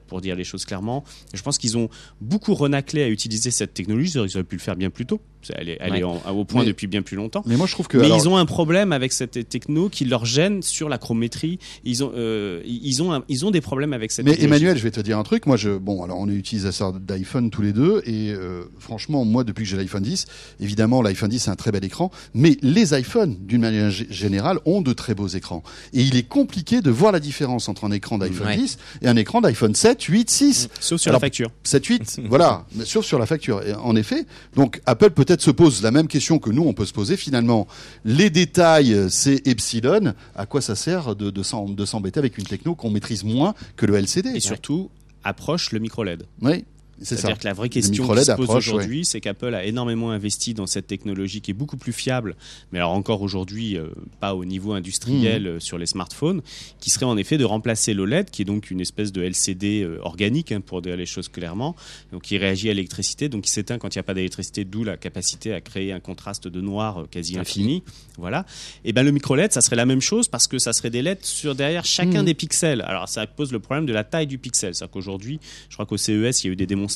[0.06, 1.90] Pour dire les choses clairement, je pense qu'ils ont
[2.22, 4.12] beaucoup renaclé à utiliser cette technologie.
[4.12, 5.20] Ils auraient pu le faire bien plus tôt.
[5.56, 5.98] Elle est, elle Ouais.
[6.00, 7.42] est en- au point Mais- depuis bien plus longtemps.
[7.46, 7.96] Mais moi, je trouve que.
[7.98, 11.58] Mais alors- ils ont un problème avec cette techno qui leur gêne sur la chrométrie.
[11.84, 14.62] Ils ont, euh, ils ont, un- ils ont des problèmes avec cette Mais technologie.
[14.62, 15.46] Emmanuel, je vais te dire un truc.
[15.46, 19.44] Moi, je, bon, alors on est utilisateurs d'iPhone tous les deux, et euh, franchement, moi,
[19.44, 20.26] depuis que j'ai l'iPhone 10,
[20.60, 24.80] évidemment, l'iPhone 10 c'est un très bel écran, mais les iPhones, d'une manière générale, ont
[24.82, 25.62] de très beaux écrans.
[25.92, 28.56] Et il est compliqué de voir la différence entre un écran d'iPhone Ouais.
[28.56, 30.68] 10 et un écran d'iPhone 7, 8, 6.
[30.80, 31.50] Sauf sur Alors, la facture.
[31.62, 33.62] 7, 8, voilà, mais sauf sur la facture.
[33.66, 34.24] Et en effet,
[34.56, 37.66] donc Apple peut-être se pose la même question que nous, on peut se poser finalement.
[38.04, 40.14] Les détails, c'est epsilon.
[40.34, 43.96] À quoi ça sert de, de s'embêter avec une techno qu'on maîtrise moins que le
[43.96, 44.90] LCD Et surtout,
[45.24, 46.24] approche le micro LED.
[46.40, 46.64] Oui.
[47.00, 50.54] C'est-à-dire que la vraie question micro-LED qui se pose aujourd'hui, c'est qu'Apple a énormément investi
[50.54, 52.34] dans cette technologie qui est beaucoup plus fiable,
[52.72, 53.86] mais alors encore aujourd'hui euh,
[54.20, 55.46] pas au niveau industriel Mmh.
[55.46, 56.42] euh, sur les smartphones,
[56.80, 59.98] qui serait en effet de remplacer l'OLED, qui est donc une espèce de LCD euh,
[60.02, 61.76] organique, hein, pour dire les choses clairement,
[62.12, 64.84] donc qui réagit à l'électricité, donc qui s'éteint quand il n'y a pas d'électricité, d'où
[64.84, 67.82] la capacité à créer un contraste de noir quasi infini.
[68.16, 68.44] Voilà.
[68.84, 71.02] Et ben le micro LED, ça serait la même chose parce que ça serait des
[71.02, 72.24] LED sur derrière chacun Mhm.
[72.26, 72.82] des pixels.
[72.82, 75.96] Alors ça pose le problème de la taille du pixel, c'est-à-dire qu'aujourd'hui, je crois qu'au
[75.96, 76.87] CES, il y a eu des démonstrations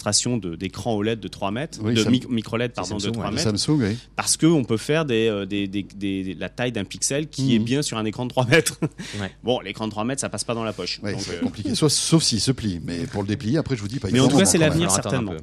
[0.56, 3.30] d'écrans OLED de 3 mètres, Oui, de micro LED pardon de Samsung, 3 ouais.
[3.32, 3.96] mètres, Samsung, oui.
[4.16, 7.44] parce que on peut faire des, euh, des, des- des- la taille d'un pixel qui
[7.44, 7.50] Mhm.
[7.50, 8.78] est bien sur un écran de 3 mètres.
[9.20, 9.30] Ouais.
[9.44, 11.00] Bon, l'écran de 3 mètres, ça passe pas dans la poche.
[11.02, 11.74] Ouais, Donc, c'est euh, compliqué.
[11.74, 12.80] Soit, sauf s'il se plie.
[12.84, 14.08] Mais pour le déplier, après, je vous dis pas.
[14.08, 14.90] il Mais en tout cas, c'est l'avenir.
[14.90, 15.34] certainement.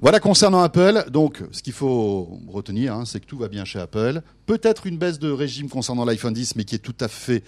[0.00, 1.04] Voilà concernant Apple.
[1.10, 4.20] Donc, ce qu'il faut retenir, hein, c'est que tout va bien chez Apple.
[4.46, 7.44] Peut-être une baisse de régime concernant l'iPhone 10, mais qui est tout à fait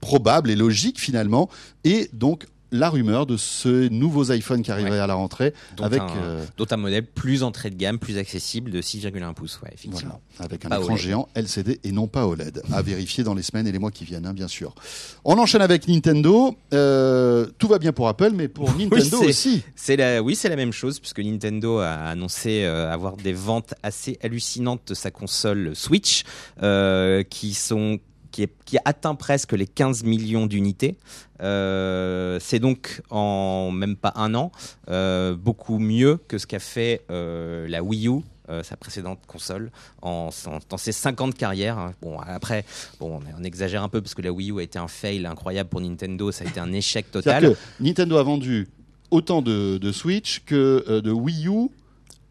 [0.00, 1.50] probable et logique finalement.
[1.84, 4.98] Et donc, la rumeur de ce nouveaux iPhone qui arriverait Ouais.
[4.98, 8.16] à la rentrée Dont avec un, euh, dont un modèle plus entrée de gamme, plus
[8.18, 10.20] accessible de 6,1 pouces, ouais, effectivement.
[10.36, 11.02] Voilà, avec un Pas écran OLED.
[11.02, 12.62] géant LCD et non pas OLED.
[12.72, 14.74] À vérifier dans les semaines et les mois qui viennent, hein, bien sûr.
[15.24, 16.56] On enchaîne avec Nintendo.
[16.72, 19.62] Euh, tout va bien pour Apple, mais pour Nintendo aussi.
[19.76, 23.74] C'est la, oui, c'est la même chose puisque Nintendo a annoncé euh, avoir des ventes
[23.82, 26.22] assez hallucinantes de sa console Switch,
[27.30, 27.98] qui sont
[28.30, 30.96] qui, est- qui atteint presque les 15 millions d'unités.
[31.42, 34.52] Euh, c'est donc en même pas un an
[34.90, 38.20] euh, beaucoup mieux que ce qu'a fait euh, la Wii U.
[38.62, 39.70] sa précédente console
[40.02, 40.30] en,
[40.68, 41.78] dans ses 50 carrières.
[41.78, 41.94] hein.
[42.02, 42.64] Bon, après,
[42.98, 45.70] bon, on, exagère un peu parce que la Wii U a été un fail incroyable
[45.70, 46.32] pour Nintendo.
[46.32, 47.42] Ça a été un échec total.
[47.52, 48.68] Que Nintendo a vendu
[49.10, 51.68] autant de, Switch que de Wii U.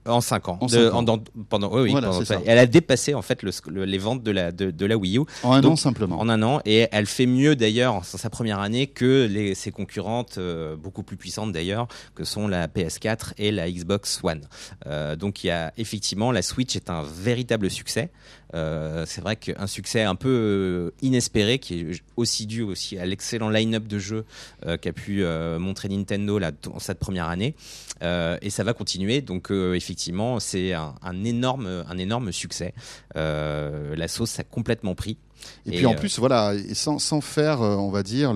[0.10, 0.58] En 5 ans.
[0.62, 0.98] En De- cinq ans.
[0.98, 2.42] en- dans- pendant, oui, oui, Voilà, pendant- c'est ça.
[2.46, 5.18] Elle a dépassé en fait le- le- les ventes de la, de, de la Wii
[5.18, 6.20] U En un Donc, an simplement.
[6.20, 9.72] en un an et elle fait mieux d'ailleurs dans sa première année que les, ses
[9.72, 14.42] concurrentes euh, beaucoup plus puissantes d'ailleurs que sont la PS4 et la Xbox One.
[14.88, 18.10] Euh, donc il y a effectivement la Switch est un véritable succès.
[18.56, 23.50] Euh, c'est vrai qu'un succès un peu inespéré qui est aussi dû aussi à l'excellent
[23.50, 24.26] line-up de jeux
[24.82, 25.24] qu'a pu
[25.60, 27.56] montrer Nintendo là, dans cette première année.
[28.02, 29.22] Et ça va continuer.
[29.22, 32.74] Donc euh, effectivement, c'est un, un énorme, un énorme succès.
[33.18, 35.18] Euh, la sauce a complètement pris.
[35.66, 38.34] Et, Et, puis en euh, plus, voilà, et sans, sans faire, euh, on va dire,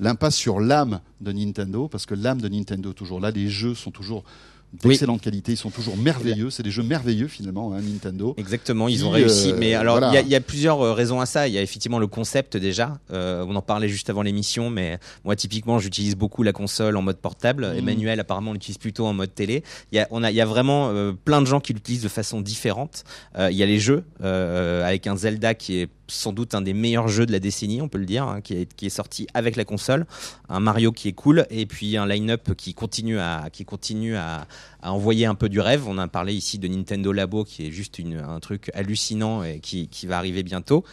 [0.00, 3.90] l'impasse sur l'âme de Nintendo, parce que l'âme de Nintendo toujours là, les jeux sont
[3.90, 4.24] toujours
[4.72, 8.34] d'excellente qualité, ils sont toujours merveilleux, c'est des jeux merveilleux finalement, hein, Nintendo.
[8.38, 9.52] Exactement, ils ont réussi.
[9.52, 10.14] euh, mais alors, il voilà.
[10.14, 11.46] y a- il y, a plusieurs euh, raisons à ça.
[11.48, 12.98] Il y a effectivement le concept déjà.
[13.12, 17.02] Euh, on en parlait juste avant l'émission, mais moi, typiquement, j'utilise beaucoup la console en
[17.02, 17.66] mode portable.
[17.68, 17.78] Mhm.
[17.78, 19.62] Emmanuel, apparemment, l'utilise plutôt en mode télé.
[19.92, 22.02] Il y a, on a, il y a vraiment euh, plein de gens qui l'utilisent
[22.02, 23.04] de façon différente.
[23.38, 27.08] Il y a les jeux, avec un Zelda qui est sans doute un des meilleurs
[27.08, 29.56] jeux de la décennie, on peut le dire, hein, qui, est, qui est sorti avec
[29.56, 30.06] la console.
[30.48, 34.46] Un Mario qui est cool, et puis un line-up qui continue à, qui continue à,
[34.82, 35.86] à envoyer un peu du rêve.
[35.88, 39.88] On a parlé ici de Nintendo Labo, qui est juste un truc hallucinant et qui,
[39.88, 40.84] qui va arriver bientôt.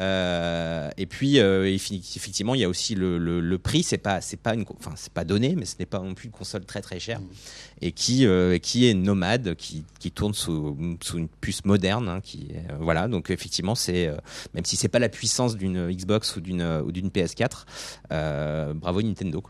[0.00, 3.82] Euh, et puis euh, effectivement, il y a aussi le, le, prix.
[3.84, 6.26] C'est pas, c'est pas une, enfin c'est pas donné, mais ce n'est pas non plus
[6.26, 7.20] une console très très chère
[7.80, 12.08] et qui, euh, qui est nomade, qui, qui tourne sous, sous une puce moderne.
[12.08, 12.48] hein, qui,
[12.80, 14.10] voilà, donc effectivement, c'est
[14.54, 17.64] même si c'est pas la puissance d'une Xbox ou d'une ou d'une PS4,
[18.10, 19.42] euh, bravo Nintendo.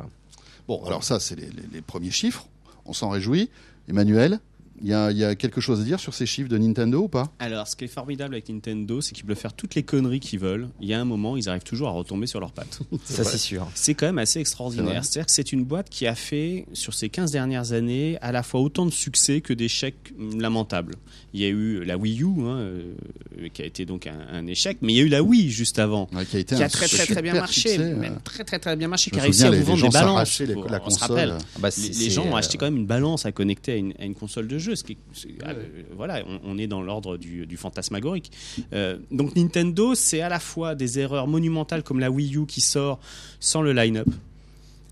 [0.68, 2.46] Bon, alors ça, c'est les- les premiers chiffres,
[2.84, 3.50] on s'en réjouit.
[3.88, 4.40] Emmanuel,
[4.80, 7.02] il y a, il y a quelque chose à dire sur ces chiffres de Nintendo
[7.02, 7.32] ou pas?
[7.38, 10.40] Alors, ce qui est formidable avec Nintendo, c'est qu'ils peuvent faire toutes les conneries qu'ils
[10.40, 10.68] veulent.
[10.80, 12.80] Il y a un moment, ils arrivent toujours à retomber sur leurs pattes.
[13.04, 13.68] Ça c'est sûr.
[13.74, 15.04] C'est quand même assez extraordinaire.
[15.04, 18.42] C'est-à-dire que c'est une boîte qui a fait, sur ces 15 dernières années, à la
[18.42, 20.96] fois autant de succès que d'échecs lamentables.
[21.34, 22.94] Il y a eu la Wii U, hein, euh,
[23.52, 25.80] qui a été donc un, un échec, mais il y a eu la Wii juste
[25.80, 26.08] avant.
[26.14, 27.96] Ouais, Qui a été Qui un a très très très bien marché, succès, euh.
[27.96, 30.38] même très très très bien marché, qui a réussi à vous vendre des balances.
[30.40, 30.54] les- la
[30.86, 31.08] on se console.
[31.16, 31.34] rappelle.
[31.40, 33.76] Ah bah, Les, les gens ont euh, acheté quand même une balance à connecter à
[33.76, 34.76] une, à une console de jeu.
[34.76, 34.96] Ce qui
[35.44, 35.64] ah, euh,
[35.96, 38.30] voilà, on, on est dans l'ordre du, du fantasmagorique.
[38.72, 42.60] Euh, donc Nintendo, c'est à la fois des erreurs monumentales comme la Wii U qui
[42.60, 43.00] sort
[43.40, 44.06] sans le line-up.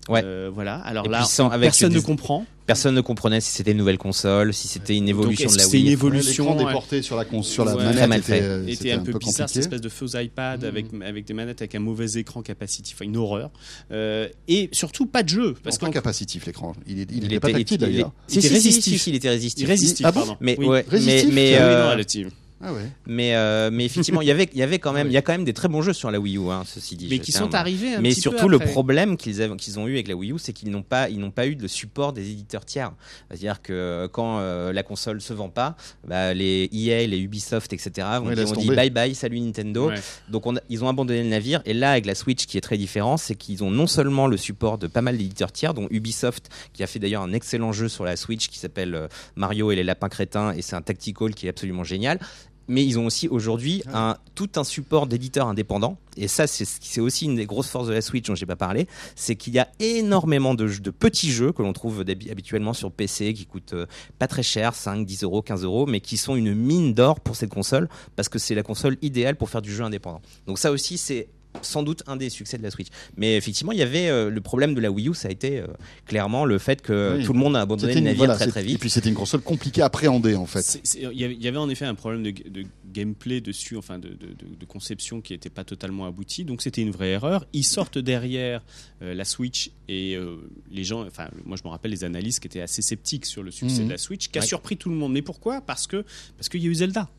[0.09, 0.21] Ouais.
[0.25, 0.75] Euh, voilà.
[0.75, 2.45] Alors Et là, puis sans- avec personne des- ne comprend.
[2.65, 5.81] Personne ne comprenait si c'était une nouvelle console, si c'était une évolution de la Wii.
[5.81, 6.65] une Ouais, évolution L'écran ouais.
[6.65, 7.83] déporté sur la, cons- sur la Ouais.
[7.83, 8.41] manette Très mal était, fait.
[8.41, 10.67] euh, était c'était un peu bizarre, cette espèce de faux iPad Mhm.
[10.69, 13.51] avec, avec des manettes avec un mauvais écran capacity, enfin une horreur.
[13.91, 15.51] Euh, et surtout pas de jeu.
[15.53, 16.73] Parce Parce pas capacitif l'écran.
[16.87, 18.11] Il est- il Il était pas tactile d'ailleurs.
[18.29, 19.01] Il était si, si, résistif.
[19.01, 19.63] si, il était résistif.
[19.67, 20.37] Irrésistif, Ah bon pardon.
[20.39, 20.65] Mais Oui.
[20.67, 22.29] ouais, mais Résistif mais, Ah oui, euh, non.
[22.63, 22.87] Ah ouais.
[23.05, 25.21] mais euh, mais effectivement, il y avait il y avait quand même il y a
[25.21, 27.07] quand même des très bons jeux sur la Wii U, hein, ceci dit.
[27.09, 29.93] mais qui sont arrivés un Mais petit peu surtout le problème qu'ils qu'ils ont eu
[29.93, 32.29] avec la Wii U, c'est qu'ils n'ont pas ils n'ont pas eu le support des
[32.31, 32.91] éditeurs tiers.
[33.29, 35.75] C'est-à-dire que quand euh, la console se vend pas,
[36.07, 38.07] bah, les EA, les Ubisoft, etc.
[38.21, 39.89] vont Ouais, dit bye bye, salut Nintendo.
[39.89, 39.95] Ouais.
[40.29, 42.61] Donc on a- ils ont abandonné le navire et là avec la Switch qui est
[42.61, 45.87] très différent, c'est qu'ils ont non seulement le support de pas mal d'éditeurs tiers dont
[45.91, 49.71] Ubisoft qui a fait d'ailleurs un excellent jeu sur la Switch qui s'appelle euh, Mario
[49.71, 52.19] et les lapins crétins et c'est un tactical qui est absolument génial.
[52.67, 55.97] Mais ils ont aussi aujourd'hui un, tout un support d'éditeurs indépendants.
[56.15, 58.87] Et ça, c'est aussi une des grosses forces de la Switch dont j'ai pas parlé.
[59.15, 63.33] C'est qu'il y a énormément de, de petits jeux que l'on trouve habituellement sur PC
[63.33, 63.85] qui coûtent euh,
[64.19, 67.35] pas très cher, 5, 10 euros, 15 euros, mais qui sont une mine d'or pour
[67.35, 70.21] cette console parce que c'est la console idéale pour faire du jeu indépendant.
[70.47, 71.27] Donc ça aussi, c'est
[71.61, 72.87] sans doute un des succès de la Switch.
[73.17, 75.59] Mais effectivement, il y avait euh, le problème de la Wii U, ça a été
[75.59, 75.67] euh,
[76.05, 77.23] clairement le fait que Oui.
[77.25, 78.79] tout le monde a abandonné le une- navire voilà, très très Et vite.
[78.79, 80.81] puis c'était une console compliquée à appréhender en fait.
[80.95, 84.55] Il y avait- en effet un problème de, de gameplay dessus, enfin de, de- de-
[84.59, 86.43] de conception qui n'était pas totalement abouti.
[86.45, 87.45] Donc c'était une vraie erreur.
[87.53, 88.63] Ils sortent derrière
[89.01, 90.37] euh, la Switch et euh,
[90.71, 93.51] les gens, enfin moi je me rappelle les analystes qui étaient assez sceptiques sur le
[93.51, 93.87] succès Mhm.
[93.87, 94.47] de la Switch, qui a Ouais.
[94.47, 95.13] surpris tout le monde.
[95.13, 95.61] Mais pourquoi?
[95.61, 96.03] Parce que
[96.37, 97.09] parce qu'il y a eu Zelda.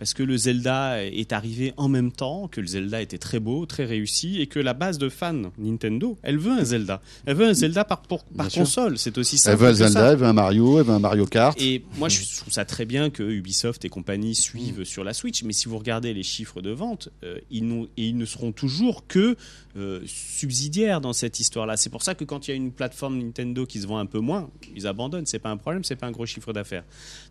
[0.00, 3.66] Parce que le Zelda est arrivé en même temps, que le Zelda était très beau,
[3.66, 7.02] très réussi, et que la base de fans Nintendo, elle veut un Zelda.
[7.26, 8.96] Elle veut un Zelda par, pour- console.
[8.98, 9.88] C'est aussi Elle simple veut un que ça.
[9.88, 11.60] Zelda, elle veut un Mario, elle veut un Mario Kart.
[11.60, 15.42] Et moi, je trouve ça très bien que Ubisoft et compagnie suivent sur la Switch,
[15.44, 18.52] mais si vous regardez les chiffres de vente, euh, ils, n'ont- et ils ne seront
[18.52, 19.36] toujours que
[19.76, 21.76] euh, subsidiaires dans cette histoire-là.
[21.76, 24.06] C'est pour ça que quand il y a une plateforme Nintendo qui se vend un
[24.06, 25.26] peu moins, ils abandonnent.
[25.26, 26.84] C'est pas un problème, c'est pas un gros chiffre d'affaires.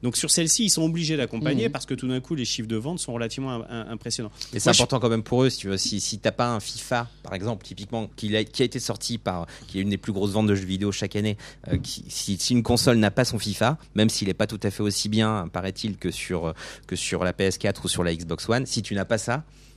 [0.03, 2.75] Donc sur celle-ci, ils sont obligés d'accompagner parce que tout d'un coup, les chiffres de
[2.77, 4.31] vente sont relativement im- im- impressionnants.
[4.53, 5.77] Mais c'est je- important quand même pour eux, si tu veux.
[5.77, 9.17] Si, si t'as pas un FIFA, par exemple, typiquement, qui a, qui a été sorti
[9.17, 12.05] par, qui est une des plus grosses ventes de jeux vidéo chaque année, euh, qui,
[12.09, 14.83] si, si une console n'a pas son FIFA, même s'il est pas tout à fait
[14.83, 16.53] aussi bien, paraît-il, que sur,
[16.87, 19.68] que sur la PS4 ou sur la Xbox One, si tu n'as pas ça, euh,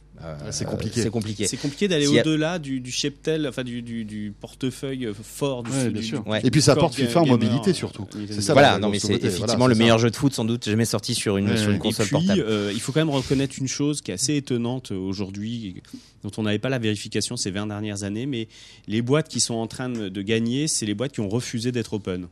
[0.51, 1.03] c'est compliqué.
[1.03, 1.47] C'est compliqué.
[1.47, 5.71] C'est compliqué d'aller a- au-delà du, du cheptel, enfin du, du, du portefeuille fort du,
[5.71, 6.27] Ouais, bien du- sûr.
[6.27, 6.41] Ouais.
[6.45, 8.07] Et puis ça apporte FIFA en mobilité euh, surtout.
[8.29, 10.05] C'est ça, voilà, non mais c'est effectivement Voilà, le meilleur ça.
[10.07, 11.79] jeu de foot sans doute jamais sorti sur une, Ouais, sur une ouais.
[11.79, 12.41] console et puis, portable.
[12.47, 15.75] euh, il faut quand même reconnaître une chose qui est assez étonnante euh, aujourd'hui,
[16.23, 18.49] dont on n'avait pas la vérification ces 20 dernières années, mais
[18.87, 21.95] les boîtes qui sont en train de, gagner, c'est les boîtes qui ont refusé d'être
[21.95, 22.29] open.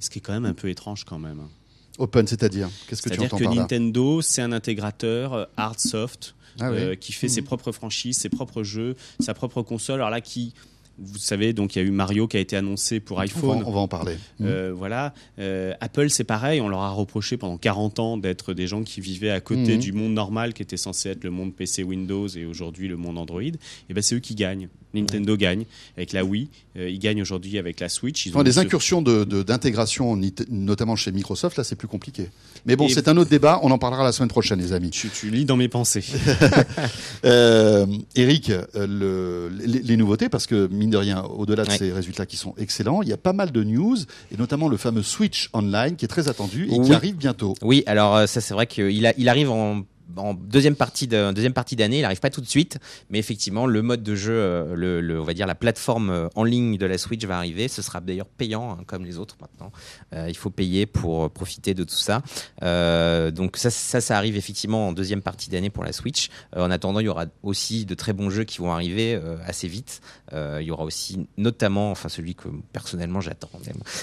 [0.00, 1.40] Ce qui est quand même un peu étrange quand même.
[1.98, 3.60] Open, c'est-à-dire Qu'est-ce que tu C'est-à-dire entends que par là?
[3.62, 6.78] Nintendo, c'est un intégrateur euh, hard soft Ah oui.
[6.78, 9.96] euh, qui fait ses propres franchises, ses propres jeux, sa propre console.
[9.96, 10.54] Alors là, qui,
[10.98, 13.24] vous savez, donc il y a eu Mario qui a été annoncé pour on, va,
[13.24, 13.62] iPhone.
[13.66, 14.16] on va en parler.
[14.42, 15.12] Euh, voilà.
[15.38, 16.60] Euh, Apple, c'est pareil.
[16.60, 19.78] On leur a reproché pendant 40 ans d'être des gens qui vivaient à côté Mhm.
[19.80, 23.18] du monde normal, qui était censé être le monde PC Windows et aujourd'hui le monde
[23.18, 23.42] Android.
[23.42, 23.58] Et
[23.94, 24.68] ben c'est eux qui gagnent.
[24.94, 25.64] Nintendo gagne
[25.96, 26.48] avec la Wii.
[26.76, 28.26] Euh, ils gagnent aujourd'hui avec la Switch.
[28.26, 31.88] Ils Enfin, ont des incursions de- de- d'intégration, nit- notamment chez Microsoft, là, c'est plus
[31.88, 32.28] compliqué.
[32.64, 33.58] Mais bon, c'est un autre débat.
[33.64, 34.90] On en parlera la semaine prochaine, les amis.
[34.90, 36.04] Tu, tu lis dans mes pensées.
[37.24, 41.78] Eric, le- les, les nouveautés, parce que mine de rien, au-delà de Ouais.
[41.78, 43.96] ces résultats qui sont excellents, il y a pas mal de news,
[44.32, 47.54] et notamment le fameux Switch Online qui est très attendu et qui arrive bientôt.
[47.62, 49.82] Oui, alors euh, ça c'est vrai qu'il a- il arrive en,
[50.16, 51.98] en deuxième partie de, deuxième partie d'année.
[52.00, 52.78] Il arrive pas tout de suite,
[53.10, 56.28] mais effectivement le mode de jeu, euh, le, le- on va dire la plateforme euh,
[56.34, 57.68] en ligne de la Switch va arriver.
[57.68, 59.72] Ce sera d'ailleurs payant hein, comme les autres maintenant.
[60.14, 62.22] Euh, il faut payer pour profiter de tout ça.
[62.62, 66.28] Euh, donc ça, ça, ça arrive effectivement en deuxième partie d'année pour la Switch.
[66.56, 69.68] Euh, en attendant, il y aura aussi de très bons jeux qui vont arriver assez
[69.68, 70.00] vite.
[70.32, 73.50] Il y aura aussi notamment, enfin celui que personnellement j'attends,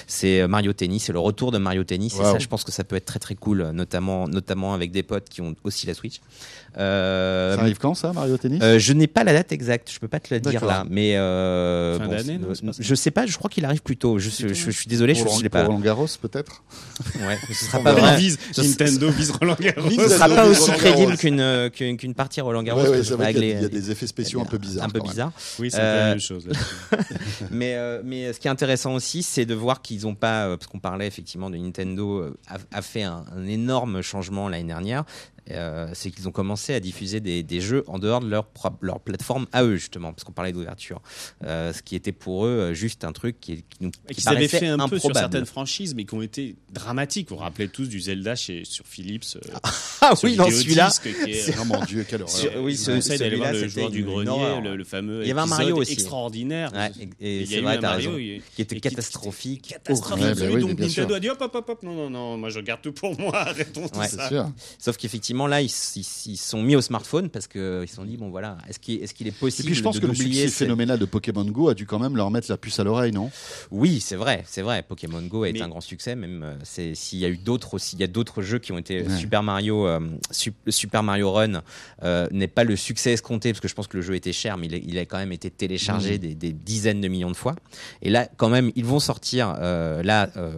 [0.07, 2.13] c'est Mario Tennis, c'est le retour de Mario Tennis.
[2.15, 5.03] Et ça, je pense que ça peut être très très cool, notamment notamment avec des
[5.03, 6.19] potes qui ont aussi la Switch.
[6.77, 9.99] Euh, Ça arrive quand ça, Mario Tennis euh, je n'ai pas la date exacte, je
[9.99, 13.11] peux pas te le dire là, mais euh, Fin d'année, non, pas ça je sais
[13.11, 14.19] pas, je crois qu'il arrive plus tôt.
[14.19, 15.67] Je, je, je suis désolé, je, Pour je l'ai Roland- pas.
[15.67, 16.63] Roland Garros, peut-être
[17.27, 18.07] Ouais, ce sera pas verra.
[18.11, 18.21] vrai.
[18.21, 19.89] Il vise, Ce- Nintendo vise Roland Garros.
[19.89, 22.81] Ce sera pas aussi crédible qu'une euh, qu'une qu'une partie Roland Garros.
[22.83, 24.85] Ouais, ouais, il y a des effets spéciaux un peu bizarres.
[24.85, 25.11] un peu quand même.
[25.11, 25.31] bizarre.
[25.59, 26.47] Oui, c'est Euh, la même chose.
[26.47, 27.13] là-dessus.
[27.51, 30.57] Mais, euh, mais ce qui est intéressant aussi, c'est de voir qu'ils n'ont pas, euh,
[30.57, 35.03] parce qu'on parlait effectivement de Nintendo, euh, a, a fait un énorme changement l'année dernière.
[35.49, 38.45] Euh, c'est qu'ils ont commencé à diffuser des, des jeux en dehors de leur,
[38.99, 41.01] plateforme à eux, justement, parce qu'on parlait d'ouverture.
[41.43, 44.21] Euh, ce qui était pour eux euh, juste un truc qui, qui nous Et qui
[44.21, 45.19] qu'ils avaient paraissait fait un peu sur improbable.
[45.19, 47.29] certaines franchises, mais qui ont été dramatiques.
[47.29, 49.23] Vous vous rappelez tous du Zelda chez, sur Philips.
[49.37, 49.39] euh,
[50.01, 50.89] Ah sur oui, dans celui-là.
[51.05, 52.35] est- Oh mon Dieu, quelle horreur.
[52.35, 55.31] Sur- oui, ce- voir celui-là, le joueur c'était du grenier, le, le fameux Il y
[55.31, 55.93] avait un Mario aussi.
[55.93, 56.71] extraordinaire.
[56.73, 58.41] Ouais, et, et c'est vrai, un t'as Mario, raison.
[58.55, 59.67] Qui était catastrophique.
[59.69, 60.25] catastrophique.
[60.39, 60.79] Bah donc.
[60.79, 63.35] Nintendo a dit hop hop hop non non non moi je garde tout pour moi
[63.47, 64.27] arrêtons tout ça.
[64.29, 64.49] sûr.
[64.79, 68.17] Sauf qu'effectivement, là, ils ils- ils sont mis au smartphone parce qu'ils se sont dit,
[68.17, 70.13] bon voilà, est-ce qu'il est, qu'il est Et possible puis je pense de que le
[70.15, 72.83] succès ces- phénoménal de Pokémon Go a dû quand même leur mettre la puce à
[72.83, 73.29] l'oreille, non?
[73.71, 74.83] Oui, c'est vrai, c'est vrai.
[74.87, 76.15] Pokémon Go a été Mais- un grand succès.
[76.15, 76.55] Même euh,
[76.93, 79.17] s'il y a eu d'autres aussi, il y a d'autres jeux qui ont été Ouais.
[79.17, 79.99] Super Mario, euh,
[80.31, 81.61] Sup- Super Mario Run
[82.03, 84.57] euh, n'est pas le succès escompté parce que je pense que le jeu était cher,
[84.57, 86.17] mais il, est- il a quand même été téléchargé Mmh.
[86.19, 87.55] des, des dizaines de millions de fois.
[88.01, 90.51] Et là, quand même, ils vont sortir euh, là euh,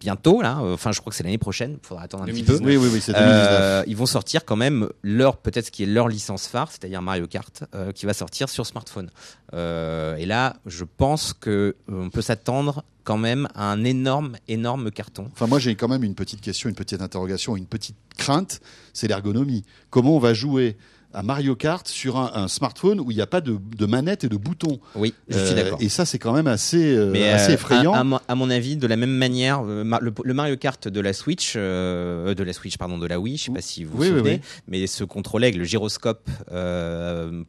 [0.00, 0.42] bientôt.
[0.42, 1.78] Là, euh, enfin, je crois que c'est l'année prochaine.
[1.82, 2.58] Il faudra attendre un petit peu.
[2.58, 2.66] 2019.
[2.68, 3.48] Oui, oui, oui, c'est 2019.
[3.50, 7.02] Euh, ils vont sortir quand même leur peut-être ce qui est leur licence phare, c'est-à-dire
[7.02, 9.10] Mario Kart, euh, qui va sortir sur smartphone.
[9.54, 14.90] Euh, et là, je pense que euh, peut s'attendre quand même à un énorme, énorme
[14.90, 15.28] carton.
[15.32, 18.60] Enfin, moi, j'ai quand même une petite question, une petite interrogation, une petite crainte,
[18.92, 19.64] c'est l'ergonomie.
[19.90, 20.76] Comment on va jouer?
[21.16, 24.24] À Mario Kart sur un, un smartphone où il n'y a pas de, de manette
[24.24, 25.78] et de boutons Oui, je suis Euh, d'accord.
[25.80, 27.92] Et ça, c'est quand même assez, euh, Mais assez euh, effrayant.
[27.94, 29.82] À, à mon- à mon avis, de la même manière, le,
[30.24, 33.52] le Mario Kart de la Switch, de la Switch, pardon, de la Wii, je sais
[33.52, 34.60] pas si vous vous Oui, oui, souvenez, oui.
[34.68, 36.28] mais se contrôlait avec le gyroscope.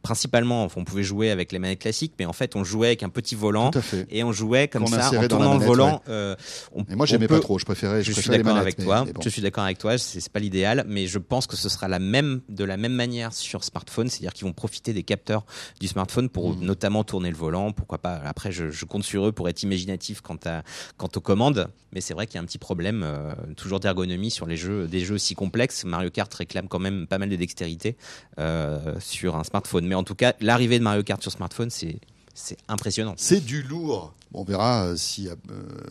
[0.02, 3.02] principalement, enfin, on pouvait jouer avec les manettes classiques, mais en fait, on jouait avec
[3.02, 3.70] un petit volant.
[4.10, 6.02] Et on jouait comme ça, en tournant le volant.
[6.08, 6.34] euh,
[6.74, 7.58] on- Et moi, j'aimais peut- pas trop.
[7.58, 9.04] Je préférais, je, Je suis préférais d'accord avec mais- toi.
[9.06, 9.20] mais bon.
[9.22, 9.98] Je suis d'accord avec toi.
[9.98, 13.32] C'est pas l'idéal, mais je pense que ce sera la même de la même manière
[13.32, 15.44] sur sur smartphone, c'est-à-dire qu'ils vont profiter des capteurs
[15.80, 16.64] du smartphone pour Mhm.
[16.64, 17.72] notamment tourner le volant.
[17.72, 20.62] Pourquoi pas Après, je, je compte sur eux pour être imaginatif quant, à,
[20.96, 24.30] quant aux commandes, mais c'est vrai qu'il y a un petit problème euh, toujours d'ergonomie
[24.30, 25.84] sur les jeux, des jeux aussi complexes.
[25.84, 27.96] Mario Kart réclame quand même pas mal de dextérité
[28.38, 31.98] euh, sur un smartphone, mais en tout cas, l'arrivée de Mario Kart sur smartphone, c'est
[32.34, 33.14] c'est impressionnant.
[33.16, 34.14] C'est du lourd.
[34.32, 35.34] On verra euh, si euh,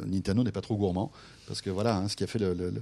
[0.06, 1.12] Nintendo n'est pas trop gourmand.
[1.48, 2.74] Parce que voilà, hein, ce qui a fait le, le,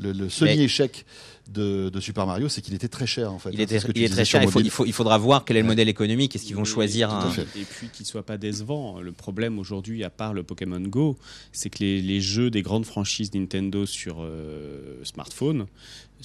[0.00, 1.04] le, le semi-échec
[1.52, 3.50] de, de Super Mario, c'est qu'il était très cher en fait.
[3.52, 4.42] Il, hein, était, il est très cher.
[4.42, 4.66] Il, faut, mobile.
[4.66, 5.72] il, faut- il faudra voir quel est le Ouais.
[5.72, 6.34] modèle économique.
[6.34, 7.30] Est-ce qu'ils vont Et- choisir un.
[7.30, 7.46] fait.
[7.58, 9.00] Et puis qu'il soit pas décevant.
[9.00, 11.18] Le problème aujourd'hui, à part le Pokémon Go,
[11.52, 15.66] c'est que les, les jeux des grandes franchises Nintendo sur euh, smartphone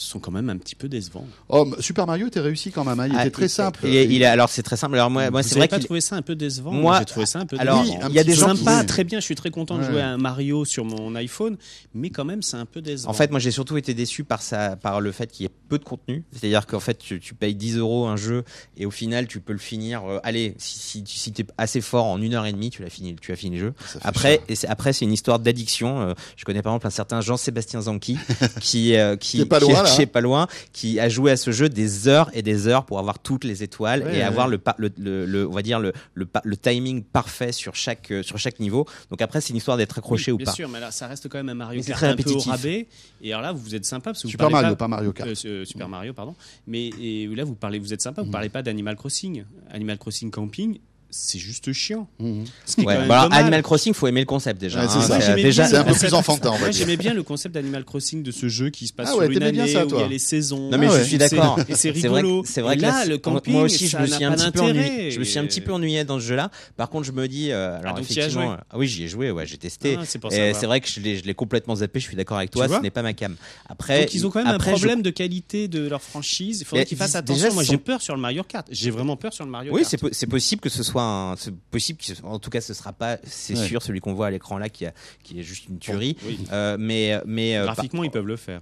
[0.01, 1.25] sont quand même un petit peu décevants.
[1.49, 2.99] Oh, Super Mario était réussi quand même.
[2.99, 3.81] hein, Il Ah, était très simple.
[3.85, 4.95] il il alors c'est très simple.
[4.95, 7.39] Alors moi, moi c'est vrai pas trouvé ça un peu décevant Moi, j'ai trouvé ça
[7.39, 8.07] un peu alors, décevant.
[8.09, 9.19] Il y a des gens sympa, qui- très bien.
[9.19, 11.57] Je suis très content de jouer à un Mario sur mon iPhone,
[11.93, 13.09] mais quand même, c'est un peu décevant.
[13.11, 15.53] En fait, moi, j'ai surtout été déçu par ça, par le fait qu'il y ait
[15.69, 16.23] peu de contenu.
[16.31, 18.43] C'est-à-dire qu'en fait, tu, tu payes 10 euros un jeu
[18.77, 20.03] et au final, tu peux le finir.
[20.07, 22.81] euh, allez, si, si, tu- si t'es assez fort en une heure et demie, tu
[22.83, 23.73] l'as fini, tu as fini le jeu.
[24.01, 26.01] Après, et c'est, après, c'est une histoire d'addiction.
[26.01, 28.17] Euh, je connais par exemple un certain Jean-Sébastien Zanqui
[28.61, 29.88] qui, euh, qui, Qui est pas loin, là.
[29.88, 32.85] qui est pas loin, qui a joué à ce jeu des heures et des heures
[32.85, 34.21] pour avoir toutes les étoiles Ouais, et ouais.
[34.23, 38.23] avoir le, le, le, le- on va dire le, le, timing parfait sur chaque, euh,
[38.23, 38.85] sur chaque niveau.
[39.09, 40.51] Donc après, c'est une histoire d'être accroché Oui, ou bien pas.
[40.53, 42.87] sûr, mais là, ça reste quand même un Mario Kart très un peu au rabais.
[43.21, 45.11] Et alors là, vous êtes sympa parce que vous Super parlez Mario, pas, pas Mario
[45.13, 45.29] Kart.
[45.29, 46.35] Euh, euh, Super Mario, pardon.
[46.67, 48.21] Mais et là, vous parlez, vous êtes sympa.
[48.21, 49.43] Vous parlez pas d'Animal Crossing.
[49.71, 50.79] Animal Crossing Camping,
[51.11, 52.07] c'est juste chiant.
[52.19, 52.45] Mhm.
[52.65, 52.93] Ce qui est Ouais.
[52.93, 53.33] quand même Bah, alors.
[53.33, 54.81] Animal Crossing, faut aimer le concept déjà.
[54.81, 55.19] Ouais, c'est hein.
[55.21, 56.71] C'est, déjà, un peu concept- plus enfantin, Moi, dire.
[56.71, 59.41] j'aimais bien le concept d'Animal Crossing de ce jeu qui se passe Ah sur une
[59.41, 60.69] année bien ça, où il y a les saisons.
[60.69, 61.03] Non mais Ah je ouais.
[61.05, 61.59] suis d'accord.
[61.67, 62.43] Et c'est C'est vrai, rigolo.
[62.43, 64.25] que- c'est vrai que là, là, le camping, moi aussi, je ça me n'a suis
[64.25, 64.89] pas un petit peu d'intérêt.
[64.89, 65.11] ennuyé.
[65.11, 66.51] Je me suis un petit peu ennuyé dans ce jeu-là.
[66.77, 69.45] Par contre, je me dis, euh, alors as effectivement, ah oui, j'y ai joué, ouais,
[69.45, 69.97] j'ai testé.
[69.99, 71.99] Ah, c'est Et vrai que je l'ai, complètement zappé.
[71.99, 72.67] Je suis d'accord avec toi.
[72.67, 73.35] Ce n'est pas ma cam.
[73.67, 76.61] Après, Donc ils ont quand même un problème de qualité de leur franchise.
[76.61, 77.53] Il faudrait qu'ils fassent déjà, attention.
[77.53, 78.67] Moi, j'ai peur sur le Mario Kart.
[78.71, 79.97] J'ai vraiment peur sur le Mario Oui, Kart.
[79.97, 82.93] po- c'est possible que ce soit un, c'est possible ce- en tout cas, ce sera
[82.93, 83.65] pas, c'est Ouais.
[83.67, 86.15] sûr, celui qu'on voit à l'écran là, qui, a, qui est juste une tuerie.
[86.25, 86.39] Oui.
[86.51, 88.61] Euh, mais, mais euh, Graphiquement, ils peuvent le faire.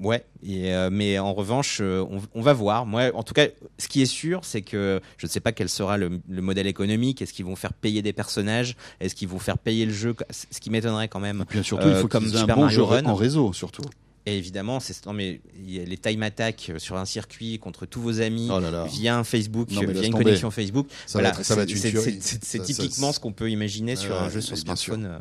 [0.00, 2.86] Ouais, et, euh, mais en revanche, euh, on, on va voir.
[2.86, 3.46] Moi, en tout cas,
[3.78, 6.68] ce qui est sûr, c'est que je ne sais pas quel sera le, le modèle
[6.68, 7.20] économique.
[7.20, 8.76] Est-ce qu'ils vont faire payer des personnages?
[9.00, 10.14] Est-ce qu'ils vont faire payer le jeu?
[10.30, 11.40] Ce qui m'étonnerait quand même.
[11.40, 13.04] Et puis surtout, il faut comme un Super bon Mario jeu Run.
[13.06, 13.82] en réseau, surtout.
[14.28, 17.58] Et évidemment, c'est non mais il y a les time attack euh, sur un circuit
[17.58, 18.84] contre tous vos amis Oh là là.
[18.84, 20.24] via un Facebook, Non, via une tomber.
[20.24, 20.86] connexion Facebook.
[21.06, 25.18] Ça une c'est- typiquement ça- ce qu'on peut imaginer sur un jeu sur smartphone euh,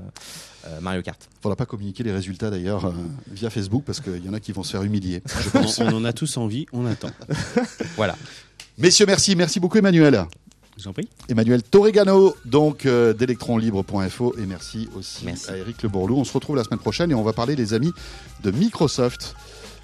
[0.68, 1.30] euh, Mario Kart.
[1.42, 2.92] Faudra pas communiquer les résultats d'ailleurs euh,
[3.32, 5.22] via Facebook parce qu'il y en a qui vont se faire humilier.
[5.26, 5.80] je On, pense.
[5.80, 6.66] on en a tous envie.
[6.74, 7.12] On attend.
[7.96, 8.18] Voilà.
[8.78, 10.26] Messieurs, merci, merci beaucoup Emmanuel.
[10.78, 11.08] Je vous en prie.
[11.28, 15.50] Emmanuel Torregano, donc euh, d'électronlibre.info et merci aussi Merci.
[15.50, 16.18] à Eric Le Bourlou.
[16.18, 17.92] On se retrouve la semaine prochaine et on va parler les amis
[18.44, 19.36] de Microsoft.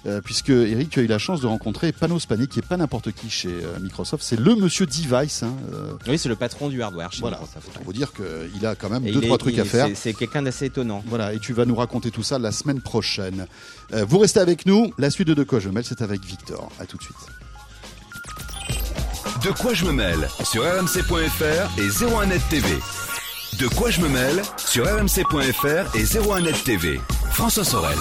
[0.06, 2.76] euh, puisque Eric, tu as eu la chance de rencontrer Panos Panay, qui est pas
[2.76, 5.42] n'importe qui chez euh, Microsoft, c'est le monsieur Device.
[5.42, 7.72] Hein, euh, Oui, c'est le patron du hardware chez voilà, Microsoft.
[7.72, 9.88] pour vous dire qu'il a quand même Et deux est- trois trucs à faire.
[9.94, 11.02] c'est- quelqu'un d'assez étonnant.
[11.06, 13.46] Voilà, et tu vas nous raconter tout ça la semaine prochaine.
[13.92, 14.92] Vous restez avec nous.
[14.98, 16.70] La suite de De quoi je mêle, c'est avec Victor.
[16.78, 17.16] À tout de suite.
[19.44, 22.68] De quoi je me mêle sur rmc.fr et 01net TV.
[23.58, 27.00] De quoi je me mêle sur rmc.fr et 01net TV.
[27.30, 27.98] François Sorel.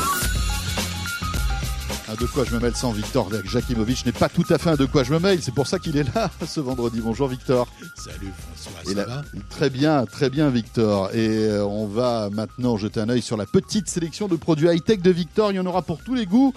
[2.09, 4.75] Un de quoi je me mêle sans Victor Jakimovic n'est pas tout à fait un
[4.75, 5.39] de quoi je me mêle.
[5.41, 7.01] C'est pour ça qu'il est là ce vendredi.
[7.01, 7.67] Bonjour Victor.
[7.95, 9.21] Salut François, Et ça là- va?
[9.49, 11.09] Très bien, très bien Victor.
[11.13, 15.01] Et euh, on va maintenant jeter un œil sur la petite sélection de produits high-tech
[15.01, 15.51] de Victor.
[15.51, 16.53] Il y en aura pour tous les goûts.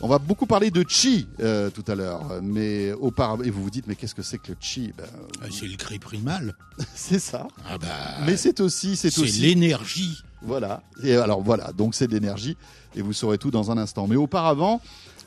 [0.00, 3.70] On va beaucoup parler de chi euh, tout à l'heure, mais auparavant, et vous vous
[3.70, 4.92] dites mais qu'est-ce que c'est que le chi?
[4.96, 5.04] Ben,
[5.42, 6.54] Ah, C'est le cri primal.
[6.94, 7.48] C'est ça.
[7.68, 7.86] Ah bah,
[8.24, 10.22] Mais c'est aussi, c'est c'est aussi l'énergie.
[10.42, 10.84] Voilà.
[11.02, 12.56] Et alors voilà, donc c'est de l'énergie
[12.94, 14.06] et vous saurez tout dans un instant.
[14.06, 14.80] Mais auparavant,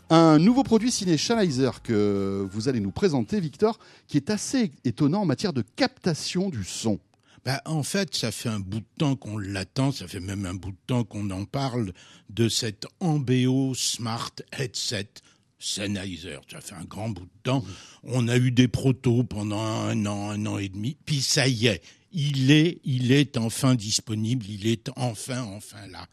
[0.10, 5.22] un nouveau produit ciné Sennheiser que vous allez nous présenter, Victor, qui est assez étonnant
[5.22, 6.98] en matière de captation du son.
[7.44, 10.54] Bah, en fait, ça fait un bout de temps qu'on l'attend, ça fait même un
[10.54, 11.92] bout de temps qu'on en parle
[12.30, 15.10] de cet Ambeo Smart Headset
[15.58, 16.38] Sennheiser.
[16.52, 17.66] Ça fait un grand bout de temps.
[18.04, 21.68] On a eu des protos pendant un an, un an et demi, puis ça y
[21.68, 26.08] est, il est, il est enfin disponible, il est enfin, enfin là.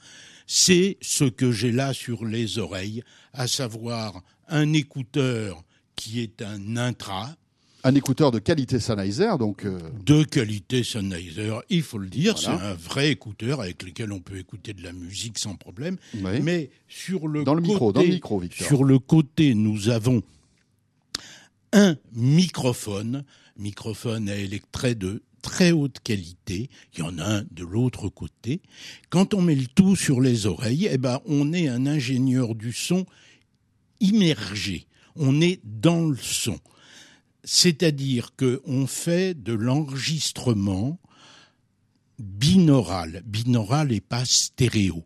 [0.46, 3.02] C'est ce que j'ai là sur les oreilles,
[3.34, 5.62] à savoir un écouteur
[5.94, 7.36] qui est un intra,
[7.84, 12.58] Un écouteur de qualité Sennheiser, donc euh, de qualité Sennheiser, il faut le dire, Voilà.
[12.58, 15.96] c'est un vrai écouteur avec lequel on peut écouter de la musique sans problème.
[16.14, 16.40] oui.
[16.42, 18.66] Mais sur le dans le côté, micro, dans le micro, Victor.
[18.66, 20.22] sur le côté, nous avons
[21.72, 23.24] un microphone,
[23.56, 26.68] microphone à électret de très haute qualité.
[26.94, 28.60] Il y en a un de l'autre côté.
[29.08, 32.72] Quand on met le tout sur les oreilles, eh ben, on est un ingénieur du
[32.72, 33.06] son
[34.00, 34.86] immergé.
[35.14, 36.58] On est dans le son.
[37.44, 40.98] C'est-à-dire que on fait de l'enregistrement
[42.18, 45.04] binaural, binaural et pas stéréo.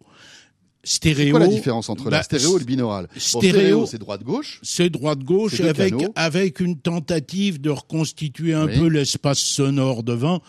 [0.84, 4.58] Stéréo, quoi la différence entre la bah, stéréo et le binaural Bon, stéréo- c'est droite-gauche.
[4.64, 8.78] c'est droite-gauche avec, avec une tentative de reconstituer un Oui.
[8.78, 10.42] peu l'espace sonore devant.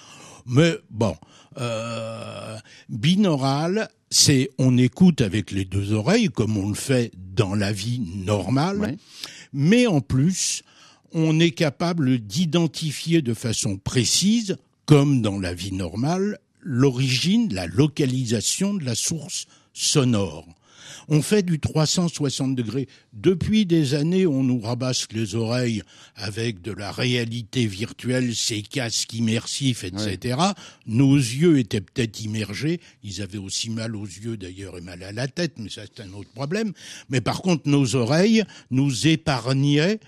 [0.48, 1.16] Mais bon,
[1.60, 2.58] euh,
[2.90, 8.00] binaural, c'est on écoute avec les deux oreilles comme on le fait dans la vie
[8.26, 8.98] normale, Oui.
[9.54, 10.64] mais en plus,
[11.14, 18.74] on est capable d'identifier de façon précise, comme dans la vie normale, l'origine, la localisation
[18.74, 20.48] de la source sonore.
[21.10, 22.88] On fait du 360 degrés.
[23.14, 25.82] Depuis des années, on nous rabasse les oreilles
[26.16, 30.38] avec de la réalité virtuelle, ces casques immersifs, etc.
[30.86, 32.80] Nos yeux étaient peut-être immergés.
[33.04, 36.04] Ils avaient aussi mal aux yeux d'ailleurs et mal à la tête, mais ça c'est
[36.04, 36.74] un autre problème.
[37.10, 40.00] Mais par contre, nos oreilles nous épargnaient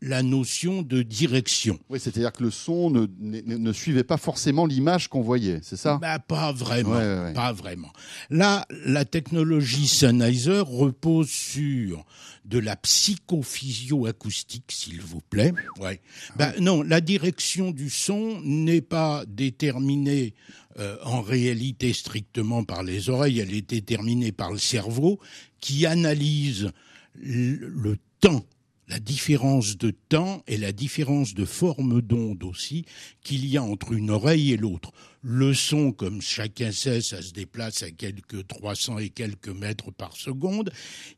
[0.00, 1.78] la notion de direction.
[1.90, 5.76] Oui, c'est-à-dire que le son ne, ne, ne suivait pas forcément l'image qu'on voyait, c'est
[5.76, 5.98] ça?
[6.00, 7.32] Bah, pas vraiment, Ouais, ouais, ouais.
[7.34, 7.92] pas vraiment.
[8.30, 12.04] Là, la technologie Sennheiser repose sur
[12.46, 15.52] de la psychophysio-acoustique, s'il vous plaît.
[15.80, 16.00] Ouais.
[16.36, 20.34] Bah, non, la direction du son n'est pas déterminée
[20.78, 25.20] euh, en réalité strictement par les oreilles, elle est déterminée par le cerveau
[25.60, 26.70] qui analyse
[27.14, 28.44] le temps
[28.92, 32.84] la différence de temps et la différence de forme d'onde aussi
[33.22, 34.92] qu'il y a entre une oreille et l'autre.
[35.22, 40.14] Le son, comme chacun sait, ça se déplace à quelques 300 et quelques mètres par
[40.14, 40.70] seconde.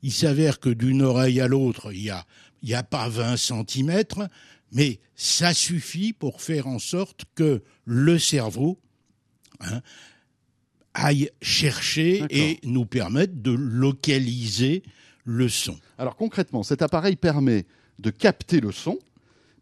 [0.05, 2.25] Il s'avère que d'une oreille à l'autre, il y a,
[2.63, 4.29] il y a pas 20 centimètres,
[4.71, 8.79] mais ça suffit pour faire en sorte que le cerveau
[9.59, 9.83] hein,
[10.95, 14.85] aille chercher et nous permette de localiser
[15.25, 15.77] le son.
[15.99, 17.67] Alors concrètement, cet appareil permet
[17.99, 18.99] de capter le son,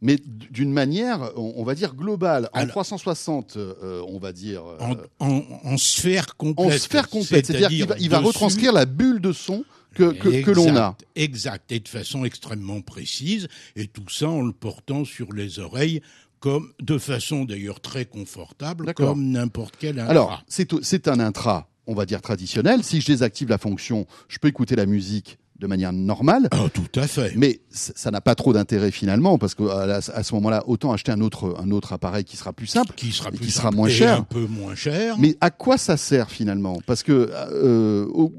[0.00, 0.16] mais
[0.50, 5.28] d'une manière, on, va dire globale, en Alors- 360, euh, on va dire euh, en,
[5.28, 6.80] en, en sphère en complète.
[6.80, 10.50] sphère complète, c'est-à-dire qu'il va, il va retranscrire la bulle de son que, que, que
[10.50, 10.96] l'on a.
[11.14, 13.46] Exact, et de façon extrêmement précise,
[13.76, 16.02] et tout ça en le portant sur les oreilles,
[16.40, 20.10] comme de façon d'ailleurs très confortable, comme n'importe quel intra.
[20.10, 22.82] Alors, c'est un intra, on va dire traditionnel.
[22.82, 26.48] Si je désactive la fonction, je peux écouter la musique de manière normale.
[26.50, 27.34] Ah, tout à fait.
[27.36, 31.20] Mais ça n'a pas trop d'intérêt finalement, parce qu'à à ce moment-là, autant acheter un
[31.20, 32.92] autre, un autre appareil qui sera plus simple.
[32.96, 34.18] qui sera plus qui sera moins et cher.
[34.18, 35.16] un peu moins cher.
[35.18, 36.78] Mais à quoi ça sert finalement?
[36.84, 38.34] Parce que euh, au,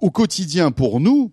[0.00, 1.32] au quotidien, pour nous,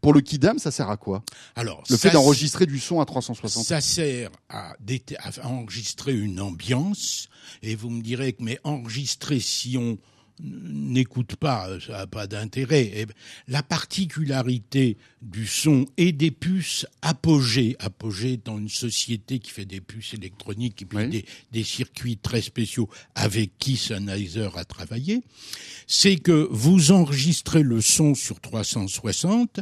[0.00, 1.22] pour le Kidam, ça sert à quoi?
[1.56, 7.28] Alors, Le fait d'enregistrer du son à 360 Ça sert à, à enregistrer une ambiance,
[7.62, 9.98] et vous me direz que mais enregistrer si on
[10.40, 13.06] n'écoute pas, ça n'a pas d'intérêt.
[13.48, 19.80] La particularité du son et des puces Apogée, Apogée étant une société qui fait des
[19.80, 21.08] puces électroniques et puis Oui.
[21.08, 25.22] des, des circuits très spéciaux avec qui Sennheiser a travaillé,
[25.86, 29.60] c'est que vous enregistrez le son sur 360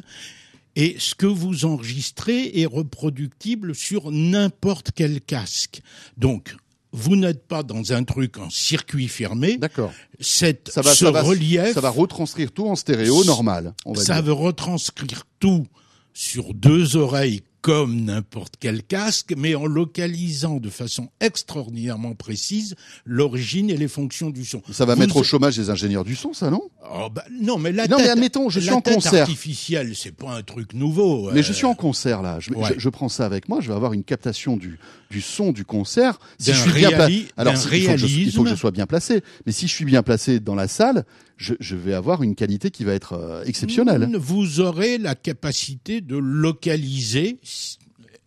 [0.75, 5.83] et ce que vous enregistrez est reproductible sur n'importe quel casque.
[6.17, 6.57] Donc,
[6.93, 9.57] vous n'êtes pas dans un truc en circuit fermé.
[9.57, 9.93] D'accord.
[10.21, 13.75] Cette, Ça va, ce ça, va, relief, ça va retranscrire tout en stéréo normal.
[13.87, 14.25] On va ça dire.
[14.25, 15.67] veut retranscrire tout
[16.13, 23.71] sur deux oreilles comme n'importe quel casque, mais en localisant de façon extraordinairement précise l'origine
[23.71, 24.63] et les fonctions du son.
[24.73, 26.63] Ça va Vous- mettre au chômage les ingénieurs du son, ça non?
[26.95, 29.23] Oh, bah, non, mais la Non, tête, mais admettons, je la suis en tête concert.
[29.23, 31.31] artificielle, c'est pas un truc nouveau.
[31.33, 32.39] Mais euh, je suis en concert là.
[32.41, 32.73] Je, ouais.
[32.75, 33.61] je- je prends ça avec moi.
[33.61, 34.79] Je vais avoir une captation du,
[35.11, 36.19] du son du concert.
[36.39, 36.91] Si je suis bien
[37.37, 39.23] alors si- il, faut je, il faut que je sois bien placé.
[39.47, 41.05] Mais si je suis bien placé dans la salle,
[41.43, 44.09] je, je vais avoir une qualité qui va être euh, exceptionnelle.
[44.19, 47.39] Vous aurez la capacité de localiser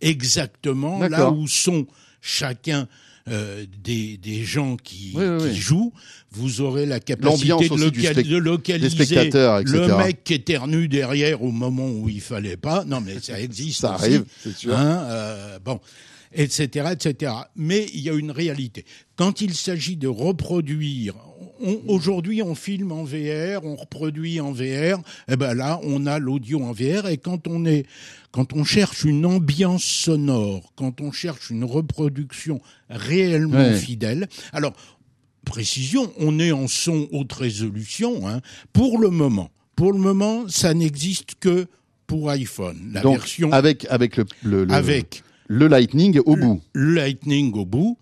[0.02, 1.88] exactement là où sont
[2.22, 2.88] chacun
[3.28, 5.56] euh, des, des gens qui, Oui, oui, qui oui.
[5.56, 5.94] jouent.
[6.32, 9.78] Vous aurez la capacité de, local- localiser des spectateurs, etc.
[9.88, 12.84] le mec qui éternue derrière au moment où il fallait pas.
[12.86, 13.82] Non, mais ça existe.
[13.82, 14.04] Ça aussi.
[14.04, 14.78] arrive, c'est sûr.
[14.78, 15.80] Hein, euh, bon,
[16.34, 17.32] etc., etc.
[17.56, 18.86] Mais il y a une réalité.
[19.16, 21.16] Quand il s'agit de reproduire,
[21.88, 25.00] aujourd'hui on filme en VR, on reproduit en VR.
[25.30, 27.08] Et ben là, on a l'audio en VR.
[27.08, 27.86] Et quand on est,
[28.32, 33.78] quand on cherche une ambiance sonore, quand on cherche une reproduction réellement Ouais.
[33.78, 34.74] fidèle, alors
[35.46, 38.28] précision, on est en son haute résolution.
[38.28, 38.42] Hein,
[38.74, 41.68] pour le moment, pour le moment, ça n'existe que
[42.08, 42.92] pour iPhone.
[42.94, 46.62] La Donc version avec avec le, le, le- avec le Lightning au bout.
[46.74, 47.98] le Lightning au bout.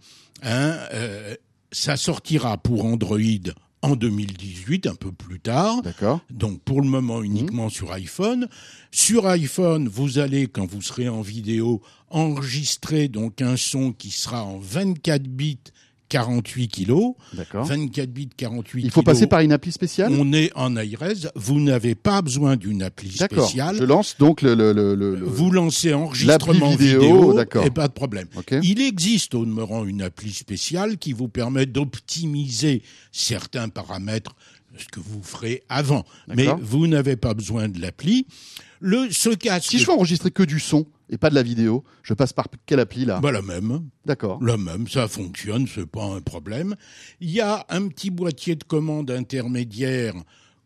[0.46, 1.36] Hein, euh,
[1.74, 3.20] ça sortira pour Android
[3.82, 5.82] en 2018, un peu plus tard.
[5.82, 6.22] D'accord.
[6.30, 8.48] Donc pour le moment uniquement sur iPhone.
[8.92, 14.46] Sur iPhone, vous allez, quand vous serez en vidéo, enregistrer donc un son qui sera
[14.46, 15.60] en 24 bits
[16.14, 17.16] 48 kilos.
[17.34, 17.66] D'accord.
[17.66, 19.14] 24 bits 48 Il faut kilos.
[19.16, 20.14] passer par une appli spéciale?
[20.16, 21.32] On est en iRes.
[21.36, 23.46] Vous n'avez pas besoin d'une appli D'accord.
[23.48, 23.78] spéciale.
[23.78, 24.54] Je lance donc le.
[24.54, 27.66] le, le, Vous lancez enregistrement vidéo, vidéo, d'accord.
[27.66, 28.28] et pas de problème.
[28.62, 34.36] Il existe au demeurant une appli spéciale qui vous permet d'optimiser certains paramètres,
[34.78, 36.04] ce que vous ferez avant.
[36.28, 38.28] Mais vous n'avez pas besoin de l'appli.
[38.80, 41.84] Le, ce casque, Si je veux enregistrer que du son et pas de la vidéo,
[42.02, 43.20] je passe par quelle appli là?
[43.22, 43.88] Bah, la même.
[44.06, 44.44] D'accord.
[44.44, 46.76] La même, ça fonctionne, c'est pas un problème.
[47.22, 50.16] Il y a un petit boîtier de commande intermédiaire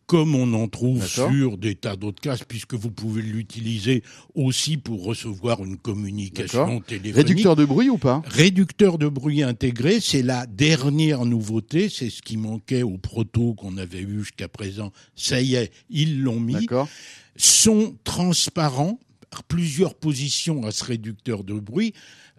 [0.08, 4.04] comme on en trouve sur des tas d'autres casques, puisque vous pouvez l'utiliser
[4.36, 7.16] aussi pour recevoir une communication téléphonique.
[7.16, 8.22] Réducteur de bruit ou pas?
[8.26, 13.78] Réducteur de bruit intégré, c'est la dernière nouveauté, c'est ce qui manquait au proto qu'on
[13.78, 14.94] avait eu jusqu'à présent.
[15.16, 16.54] Ça y est, ils l'ont mis.
[16.54, 16.88] D'accord.
[17.36, 19.00] Son transparent,
[19.30, 21.94] par plusieurs positions à ce réducteur de bruit,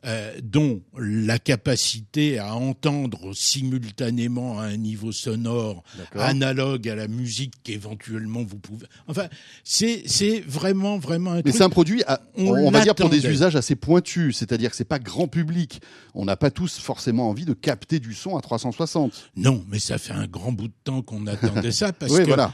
[0.05, 5.83] euh, dont la capacité à entendre simultanément à un niveau sonore
[6.15, 8.87] analogue à la musique qu'éventuellement vous pouvez.
[9.09, 9.29] Enfin,
[9.65, 11.55] c'est c'est vraiment vraiment un Mais truc.
[11.57, 14.77] c'est un produit, à- on on, va dire pour des usages assez pointus, c'est-à-dire que
[14.77, 15.81] c'est pas grand public.
[16.15, 19.31] On n'a pas tous forcément envie de capter du son à 360.
[19.37, 22.27] Non, mais ça fait un grand bout de temps qu'on attendait ça parce oui, que
[22.27, 22.53] voilà.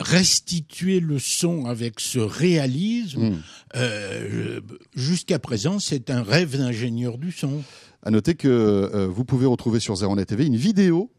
[0.00, 3.36] Restituer le son avec ce réalisme, Mm.
[3.76, 4.60] euh,
[4.94, 7.62] jusqu'à présent, c'est un rêve d'ingénieur du son.
[8.02, 11.10] À noter que euh, vous pouvez retrouver sur Zeronet TV une vidéo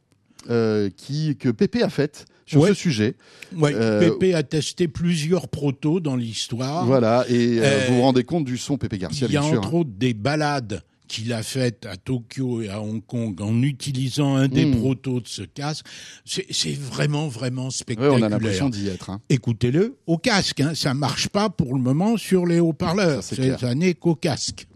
[0.50, 2.70] euh, qui que Pépé a faite sur Ouais.
[2.70, 3.16] ce sujet.
[3.56, 6.86] Ouais, Euh, Pépé a testé plusieurs protos dans l'histoire.
[6.86, 9.42] Voilà, et euh, Euh, vous vous rendez compte du son Pépé Garcia, Il y a
[9.42, 9.60] bien sûr.
[9.60, 14.36] entre autres des balades qu'il a faites à Tokyo et à Hong Kong en utilisant
[14.36, 14.78] un des Mm.
[14.80, 15.86] protos de ce casque.
[16.26, 18.18] C'est vraiment, vraiment spectaculaire.
[18.18, 19.09] on a l'impression d'y être.
[19.09, 19.20] hein.
[19.30, 20.62] Écoutez-le au casque.
[20.62, 20.74] Hein.
[20.74, 23.22] Ça marche pas pour le moment sur les haut-parleurs.
[23.24, 24.68] Ça, n'est qu'au casque.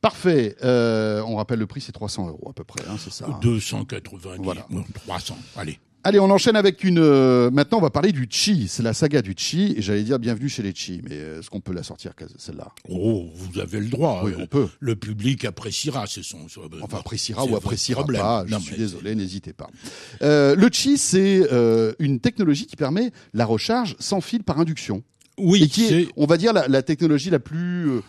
[0.00, 0.56] Parfait.
[0.64, 3.26] Euh, on rappelle le prix, c'est 300 euros à peu près, hein, c'est ça.
[3.28, 3.38] hein.
[3.42, 4.66] 290, Voilà.
[4.70, 5.36] bon, 300.
[5.56, 5.78] Allez.
[6.04, 6.98] Allez, on enchaîne avec une.
[6.98, 8.66] euh, maintenant, on va parler du Chi.
[8.66, 9.74] C'est la saga du Chi.
[9.76, 11.00] Et j'allais dire bienvenue chez les Chi.
[11.04, 12.72] Mais euh, est-ce qu'on peut la sortir celle-là?
[12.88, 14.22] Oh, vous avez le droit.
[14.24, 14.66] Oui, Euh, on peut.
[14.80, 16.38] Le public appréciera ce son.
[16.82, 18.44] Enfin, appréciera ou appréciera pas.
[18.46, 19.70] Je Non, suis mais- désolé, n'hésitez pas.
[20.22, 25.04] Euh, le Chi, c'est euh, une technologie qui permet la recharge sans fil par induction.
[25.38, 28.00] Oui, et qui est, on va dire, la, la technologie la plus, euh,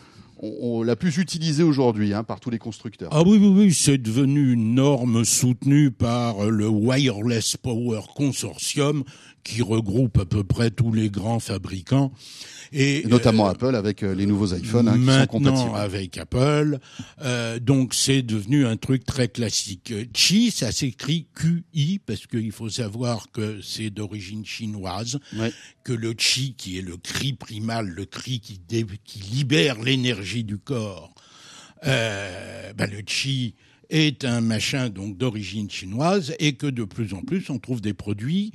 [0.61, 3.09] on- la plus utilisée aujourd'hui hein, par tous les constructeurs.
[3.11, 9.03] Ah oui, oui, oui, c'est devenu une norme soutenue par le Wireless Power Consortium
[9.43, 12.11] qui regroupe à peu près tous les grands fabricants.
[12.71, 15.75] Et, Et notamment euh, Apple avec euh, les nouveaux iPhones hein, qui sont Maintenant, compatibles.
[15.75, 16.79] avec Apple,
[17.21, 19.93] euh, donc c'est devenu un truc très classique.
[20.13, 25.51] Qi, ça s'écrit QI parce qu'il faut savoir que c'est d'origine chinoise, Ouais.
[25.83, 30.43] que le Qi, qui est le cri primal, le cri qui, dé- qui libère l'énergie
[30.43, 31.13] du corps,
[31.85, 33.55] euh, bah, le Qi
[33.89, 37.93] est un machin donc d'origine chinoise et que de plus en plus on trouve des
[37.93, 38.51] produits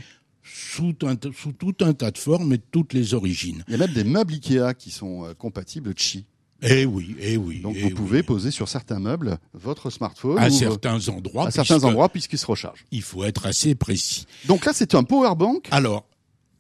[0.53, 3.65] sous, un- sous tout un tas de formes et de toutes les origines.
[3.69, 6.25] Il y a même des meubles Ikea qui sont euh, compatibles Qi.
[6.63, 7.61] Eh oui, eh oui.
[7.61, 7.95] Donc eh vous oui.
[7.95, 11.47] pouvez poser sur certains meubles votre smartphone à ou- certains endroits.
[11.47, 12.85] à certains endroits puisqu'il se recharge.
[12.91, 14.27] Il faut être assez précis.
[14.47, 15.69] Donc là, c'est un power bank.
[15.71, 16.05] Alors,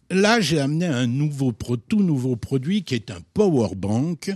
[0.09, 4.30] là, j'ai amené un nouveau, pro- tout nouveau produit qui est un power bank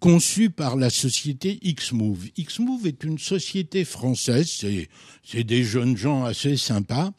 [0.00, 2.26] conçu par la société Xmove.
[2.38, 4.88] Xmove est une société française, c'est,
[5.24, 7.10] c'est des jeunes gens assez sympas,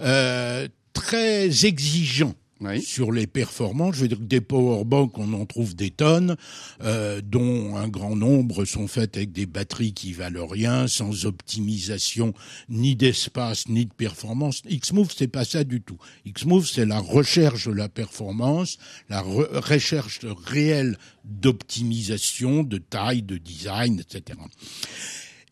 [0.00, 0.66] euh,
[1.00, 2.82] très exigeants Oui.
[2.82, 3.94] sur les performances.
[3.96, 6.36] Je veux dire que des powerbanks, on en trouve des tonnes,
[6.82, 12.34] euh, dont un grand nombre sont faites avec des batteries qui valent rien, sans optimisation
[12.68, 14.62] ni d'espace ni de performance.
[14.68, 15.98] Xmove, c'est pas ça du tout.
[16.26, 18.78] Xmove, c'est la recherche de la performance,
[19.08, 24.36] la re- recherche réelle d'optimisation, de taille, de design, etc.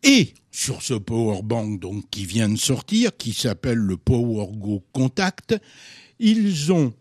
[0.06, 5.56] Et sur ce powerbank donc qui vient de sortir, qui s'appelle le PowerGo Contact,
[6.18, 6.94] ils ont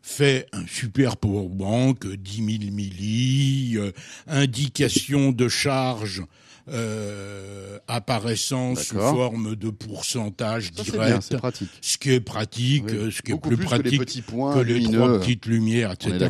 [0.00, 3.92] fait un super powerbank, 10 000 milli, euh,
[4.26, 6.22] indication de charge
[6.68, 11.68] euh, apparaissant sous forme de pourcentage Ça, bien, direct, c'est pratique.
[11.80, 13.12] ce qui est pratique, Oui.
[13.12, 14.98] ce qui est Beaucoup plus, plus que les pratique petits points que les lumineux.
[14.98, 16.28] trois petites lumières, etc.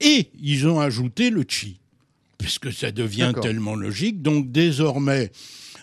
[0.00, 1.80] est Et ils ont ajouté le chi,
[2.42, 4.20] puisque ça devient tellement logique.
[4.22, 5.30] Donc désormais,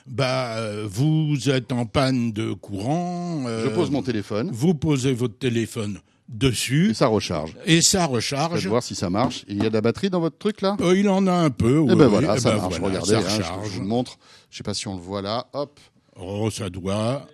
[0.07, 3.43] bah, euh, vous êtes en panne de courant.
[3.47, 7.55] euh, Je pose mon téléphone Vous posez votre téléphone et dessus ça recharge.
[7.65, 8.67] et ça Je vais recharge.
[8.67, 9.45] voir si ça marche.
[9.47, 10.77] Il y a de la batterie dans votre truc là?
[10.81, 11.77] Euh, il en a un peu.
[11.77, 12.79] Eh oui, ben voilà, Eh ça ben marche.
[12.79, 13.69] voilà, Regardez, ça hein, je- recharge.
[13.73, 14.19] je, vous montre.
[14.51, 15.47] Je sais pas si on le voit là.
[15.53, 15.79] Hop,
[16.21, 17.27] Oh, ça doit.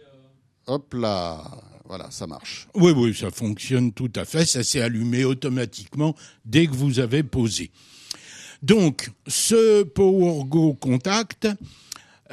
[0.67, 1.43] hop là.
[1.87, 2.67] Voilà, ça marche.
[2.73, 4.45] Oui, oui, ça fonctionne tout à fait.
[4.45, 6.15] Ça s'est allumé automatiquement
[6.45, 7.71] dès que vous avez posé.
[8.61, 11.47] Donc, ce PowerGo Contact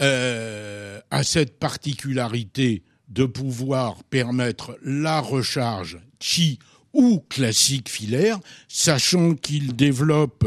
[0.01, 6.59] euh, a cette particularité de pouvoir permettre la recharge Qi
[6.93, 8.38] ou classique filaire,
[8.68, 10.47] sachant qu'il développe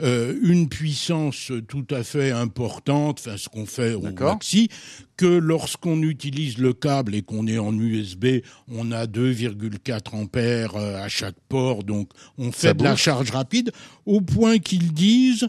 [0.00, 4.68] euh, une puissance tout à fait importante, enfin ce qu'on fait au maxi,
[5.16, 11.02] que lorsqu'on utilise le câble et qu'on est en USB, on a 2,4 ampères euh,
[11.02, 13.70] à chaque port, donc on fait Ça de la charge rapide,
[14.06, 15.48] au point qu'ils disent,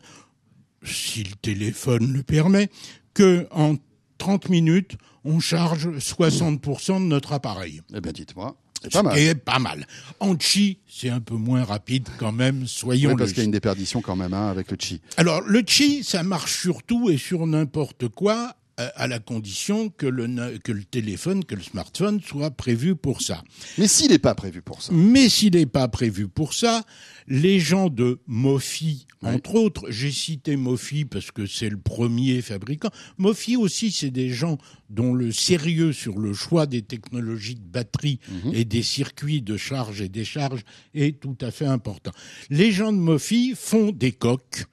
[0.83, 2.69] si le téléphone le permet,
[3.13, 3.75] que en
[4.17, 7.81] 30 minutes, on charge 60% de notre appareil.
[7.93, 8.57] Eh bien, dites-moi.
[8.83, 9.85] C'est pas mal.
[10.19, 10.25] Pas.
[10.25, 13.45] En chi, c'est un peu moins rapide quand même, soyons Oui, parce qu'il y a
[13.45, 15.01] une déperdition quand même hein, avec le chi.
[15.17, 20.05] Alors, le chi, ça marche sur tout et sur n'importe quoi, à la condition que
[20.05, 23.43] le, que le téléphone, que le smartphone soit prévu pour ça.
[23.77, 24.91] Mais s'il n'est pas prévu pour ça.
[24.93, 26.83] Mais s'il n'est pas prévu pour ça,
[27.27, 32.89] les gens de Mofi, entre autres, j'ai cité Mofi parce que c'est le premier fabricant.
[33.17, 34.57] Mofi aussi, c'est des gens
[34.89, 38.19] dont le sérieux sur le choix des technologies de batterie
[38.53, 40.63] et des circuits de charge et décharge
[40.93, 42.11] est tout à fait important.
[42.49, 44.65] Les gens de Mofi font des coques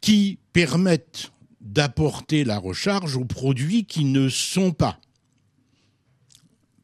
[0.00, 1.31] qui permettent
[1.62, 4.98] d'apporter la recharge aux produits qui ne sont pas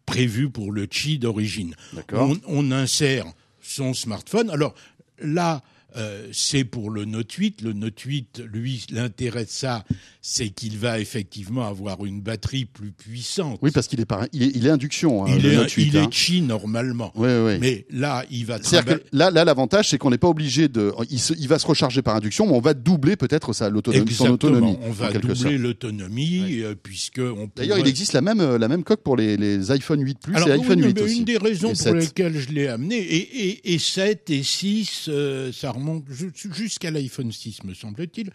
[0.06, 1.74] prévus pour le chi d'origine.
[2.12, 3.26] On, on insère
[3.60, 4.48] son smartphone.
[4.50, 4.74] Alors
[5.18, 5.62] là,
[5.96, 7.62] euh, c'est pour le Note 8.
[7.62, 9.84] Le Note 8, lui, l'intérêt de ça,
[10.20, 13.58] c'est qu'il va effectivement avoir une batterie plus puissante.
[13.62, 14.26] Oui, parce qu'il est, par...
[14.32, 15.24] il est, il est induction.
[15.24, 16.08] Hein, il le est, Note 8, il hein.
[16.08, 17.12] est chi normalement.
[17.16, 17.58] Oui, oui.
[17.60, 20.92] Mais là, il va que là, là l'avantage, c'est qu'on n'est pas obligé de.
[21.10, 24.12] Il, se- il va se recharger par induction, mais on va doubler peut-être sa l'autonomie,
[24.12, 24.34] son Exactement.
[24.34, 24.78] autonomie.
[24.82, 25.52] On va doubler sorte.
[25.54, 29.36] l'autonomie, euh, puisque on D'ailleurs, il existe la même, euh, la même coque pour les,
[29.36, 31.18] les iPhone 8 Plus Alors, et iPhone non, 8 mais aussi.
[31.18, 31.94] Une des raisons Et pour 7.
[31.94, 37.32] lesquelles je l'ai amené, et, et, et 7 et 6, euh, ça remonte jusqu'à l'iPhone
[37.32, 38.30] 6, me semble-t-il.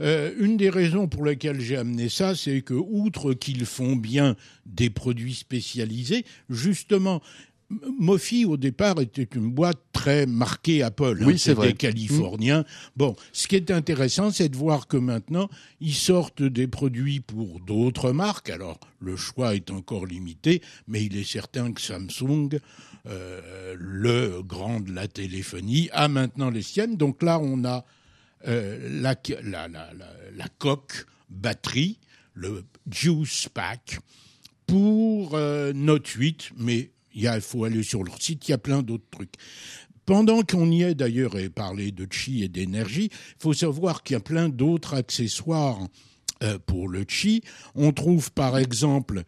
[0.00, 4.36] Euh, une des raisons pour lesquelles j'ai amené ça, c'est que, outre qu'ils font bien
[4.64, 7.20] des produits spécialisés, justement,
[7.98, 11.18] Mofi, au départ, était une boîte très marquée Apple.
[11.20, 11.68] Oui, hein, c'est vrai.
[11.68, 12.64] Des Californiens.
[12.96, 17.60] Bon, ce qui est intéressant, c'est de voir que maintenant, ils sortent des produits pour
[17.60, 18.48] d'autres marques.
[18.48, 22.58] Alors, le choix est encore limité, mais il est certain que Samsung,
[23.06, 26.96] euh, le grand de la téléphonie, a maintenant les siennes.
[26.96, 27.84] Donc là, on a
[28.46, 29.90] euh, la, la, la,
[30.34, 31.98] la, coque batterie,
[32.34, 33.98] le Juice Pack,
[34.66, 38.82] pour euh, Note 8, mais il faut aller sur leur site, il y a plein
[38.82, 39.34] d'autres trucs.
[40.04, 44.14] Pendant qu'on y est d'ailleurs et parler de chi et d'énergie, il faut savoir qu'il
[44.14, 45.78] y a plein d'autres accessoires
[46.66, 47.42] pour le chi.
[47.74, 49.24] On trouve par exemple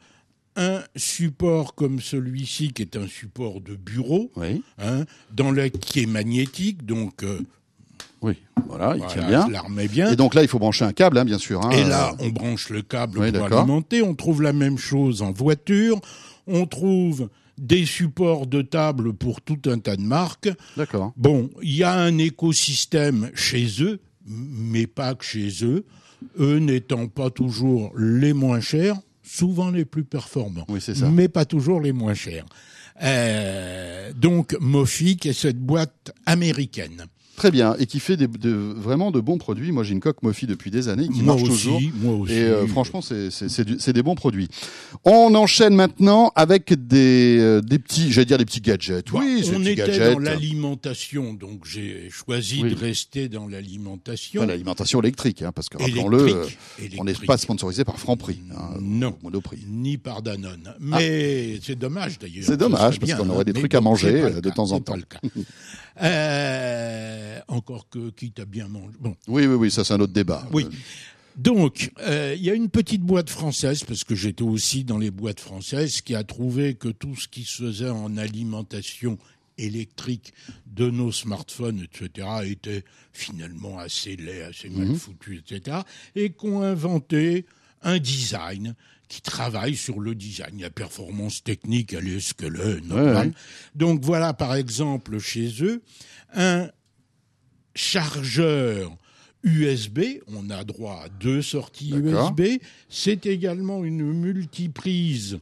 [0.61, 5.05] un support comme celui-ci qui est un support de bureau, Oui, hein,
[5.35, 7.41] dans le, qui est magnétique, donc euh,
[8.23, 8.35] oui,
[8.69, 9.43] voilà, il voilà, tient bien.
[9.43, 10.11] ça la remet bien.
[10.13, 11.65] Et donc là, il faut brancher un câble, hein, bien sûr.
[11.65, 14.03] hein, Et là, euh, on branche le câble Oui, pour alimenter.
[14.03, 15.99] On trouve la même chose en voiture.
[16.47, 20.51] On trouve des supports de table pour tout un tas de marques.
[20.77, 21.13] D'accord.
[21.17, 25.85] Bon, il y a un écosystème chez eux, mais pas que chez eux.
[26.39, 28.97] Eux n'étant pas toujours les moins chers,
[29.31, 30.65] souvent les plus performants.
[30.69, 31.09] Oui, c'est ça.
[31.09, 32.45] Mais pas toujours les moins chers.
[33.03, 37.07] Euh, donc, Mofi, qui est cette boîte américaine.
[37.41, 37.75] Très bien.
[37.79, 39.73] Et qui fait des, de- vraiment de bons produits.
[39.73, 41.81] Moi, j'ai une coque Mofi depuis des années qui moi marche aussi, toujours.
[42.03, 42.35] moi aussi.
[42.35, 44.49] Et euh, franchement, c'est des bons produits.
[45.05, 49.11] On enchaîne maintenant avec des, euh, des petits, j'allais dire des petits gadgets.
[49.11, 50.13] Bon, oui, on était gadgets.
[50.13, 52.75] dans l'alimentation, donc j'ai choisi Oui.
[52.75, 54.45] de rester dans l'alimentation.
[54.45, 56.45] L'alimentation électrique, hein, parce que rappelons-le, euh,
[56.99, 58.43] on n'est pas sponsorisé par Franprix.
[58.55, 59.17] Hein, Non.
[59.23, 59.61] Monoprix.
[59.67, 60.75] Ni par Danone.
[60.79, 62.45] Mais c'est dommage d'ailleurs.
[62.45, 64.13] C'est dommage, parce qu'on aurait des mais trucs à manger,
[64.43, 64.97] de temps en c'est pas temps.
[64.97, 65.21] le cas.
[67.31, 68.97] Euh, encore que quitte à bien manger.
[69.01, 69.17] Bon.
[69.29, 70.47] Oui, oui, oui, ça c'est un autre débat.
[70.53, 70.67] Oui.
[71.37, 75.11] Donc, euh, il y a une petite boîte française, parce que j'étais aussi dans les
[75.11, 79.17] boîtes françaises, qui a trouvé que tout ce qui se faisait en alimentation
[79.57, 80.33] électrique
[80.67, 84.89] de nos smartphones, etc., était finalement assez laid, assez Mhm.
[84.89, 85.79] mal foutu, etc.,
[86.17, 87.47] et qu'on inventé
[87.83, 88.75] un design
[89.09, 90.61] qui travaille sur le design.
[90.61, 93.29] La performance technique, elle est ce qu'elle est, normale.
[93.29, 93.35] ouais.
[93.75, 95.83] Donc voilà, par exemple, chez eux,
[96.35, 96.69] un
[97.75, 98.97] chargeur
[99.43, 101.93] USB, on a droit à deux sorties.
[101.95, 105.39] USB, c'est également une multiprise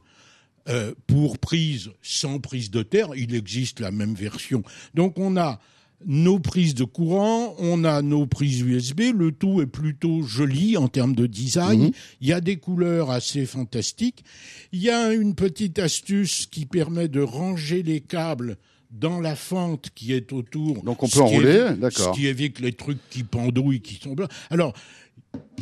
[0.69, 4.63] euh, pour prise sans prise de terre, il existe la même version.
[4.93, 5.59] Donc on a
[6.05, 10.87] nos prises de courant, on a nos prises USB, le tout est plutôt joli en
[10.87, 11.91] termes de design, Mhm.
[12.21, 14.23] il y a des couleurs assez fantastiques,
[14.71, 18.55] il y a une petite astuce qui permet de ranger les câbles
[18.91, 20.83] dans la fente qui est autour.
[20.83, 22.13] Donc on peut enrouler, d'accord.
[22.15, 24.31] Ce qui évite les trucs qui pendouillent, qui sont blancs.
[24.49, 24.73] Alors,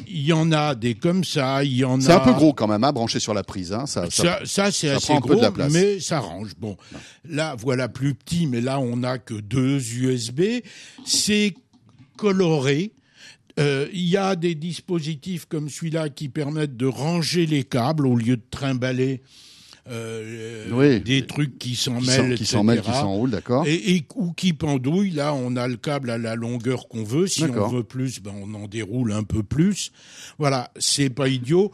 [0.08, 2.02] il y en a des comme ça, il y en a...
[2.02, 3.74] C'est un peu gros quand même, hein, branché sur la prise.
[3.74, 5.74] Hein, ça, ça- Ça, ça c'est assez prend un peu gros, de la place.
[5.74, 6.52] mais ça range.
[6.58, 6.78] Bon,
[7.28, 10.42] là, voilà plus petit, mais là, on n'a que deux USB.
[11.06, 11.54] C'est
[12.16, 12.94] coloré.
[13.60, 18.16] Euh, Il y a des dispositifs comme celui-là qui permettent de ranger les câbles au
[18.16, 19.22] lieu de trimballer
[19.90, 21.00] euh, Oui.
[21.02, 23.66] des trucs qui s'en mêlent, qui s'en mêlent, qui s'enroulent, d'accord.
[23.68, 25.12] Et, et- ou qui pendouille.
[25.12, 27.28] Là, on a le câble à la longueur qu'on veut.
[27.28, 29.92] Si on veut plus, ben on en déroule un peu plus.
[30.38, 31.72] Voilà, c'est pas idiot.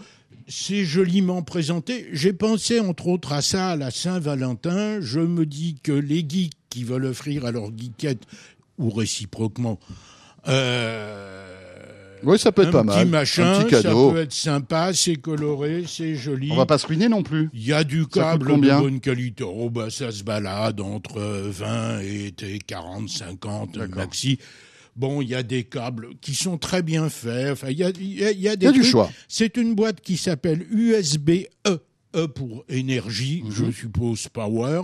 [0.47, 2.07] C'est joliment présenté.
[2.11, 4.99] J'ai pensé entre autres à ça à la Saint-Valentin.
[4.99, 8.24] Je me dis que les geeks qui veulent offrir à leur geekette
[8.78, 9.80] ou réciproquement
[10.47, 11.53] euh,
[12.24, 13.07] Oui, ça peut être un pas petit mal.
[13.09, 14.07] machin, un petit cadeau.
[14.09, 16.49] ça peut être sympa, c'est coloré, c'est joli.
[16.51, 17.49] On va pas se ruiner non plus.
[17.53, 19.43] Il y a du câble de bonne qualité.
[19.43, 23.95] Oh, bah, ça se balade entre euh, 20 et et 40, 50 D'accord.
[23.97, 24.39] maxi.
[24.95, 27.53] Bon, il y a des câbles qui sont très bien faits.
[27.53, 28.84] Enfin, il y a, il y a, il y a des Il y a du
[28.84, 29.09] choix.
[29.28, 31.80] C'est une boîte qui s'appelle USB-E.
[32.15, 33.51] E pour énergie, Mhm.
[33.51, 34.82] je suppose power,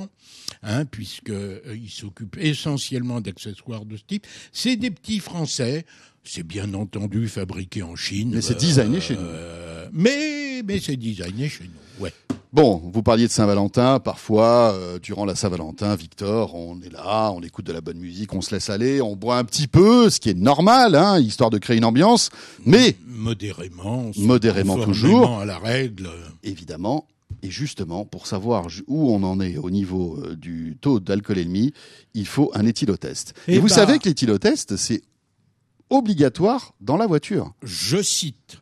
[0.63, 4.25] hein, puisque euh, s'occupe essentiellement d'accessoires de ce type.
[4.51, 5.85] C'est des petits Français.
[6.31, 8.33] C'est bien entendu fabriqué en Chine.
[8.35, 9.21] Mais c'est designé chez nous.
[9.23, 12.13] Euh, Mais, mais c'est designé chez nous, ouais.
[12.53, 13.99] Bon, vous parliez de Saint-Valentin.
[13.99, 18.31] Parfois, euh, durant la Saint-Valentin, Victor, on est là, on écoute de la bonne musique,
[18.35, 21.49] on se laisse aller, on boit un petit peu, ce qui est normal, hein, histoire
[21.49, 22.29] de créer une ambiance.
[22.63, 25.39] Mais, modérément, Modérément toujours.
[25.39, 26.09] à la règle.
[26.43, 27.07] évidemment,
[27.41, 31.73] et justement, pour savoir où on en est au niveau euh, du taux d'alcoolémie,
[32.13, 33.33] il faut un éthylotest.
[33.47, 35.01] Et, Eh vous ben- savez que l'éthylotest, c'est
[35.89, 37.53] obligatoire dans la voiture.
[37.63, 38.57] Je cite.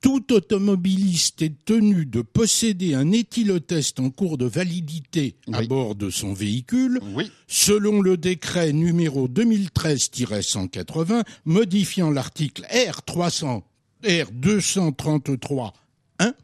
[0.00, 6.10] Tout automobiliste est tenu de posséder un éthylotest en cours de validité à bord de
[6.10, 7.30] son véhicule, Oui.
[7.46, 13.62] selon le décret numéro 2013-180 modifiant l'article R300,
[14.02, 15.72] R233
[16.18, 16.34] 1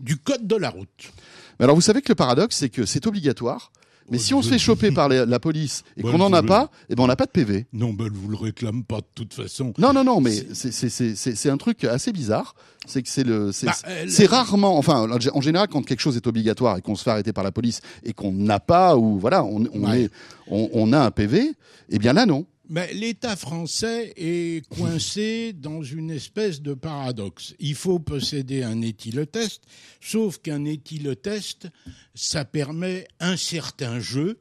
[0.00, 1.12] du Code de la route.
[1.60, 3.70] Alors, vous savez que le paradoxe, c'est que c'est obligatoire.
[4.10, 6.70] Mais si on se fait choper par la police et Ouais, qu'on n'en a pas,
[6.90, 7.66] eh ben on n'a pas de PV.
[7.72, 9.72] Non, ben, elle vous le réclame pas de toute façon.
[9.78, 12.54] Non, non, non, mais c'est un truc assez bizarre.
[12.86, 16.26] C'est que c'est le, c'est Bah, elle- rarement, enfin, en général, quand quelque chose est
[16.26, 19.44] obligatoire et qu'on se fait arrêter par la police et qu'on n'a pas ou voilà,
[19.44, 20.02] on, on Ouais.
[20.02, 20.10] est,
[20.48, 21.52] on, on a un PV,
[21.90, 22.44] eh bien là non.
[22.74, 27.52] Mais l'État français est coincé dans une espèce de paradoxe.
[27.60, 29.60] Il faut posséder un éthylotest,
[30.00, 31.68] sauf qu'un éthylotest,
[32.14, 34.38] ça permet un certain jeu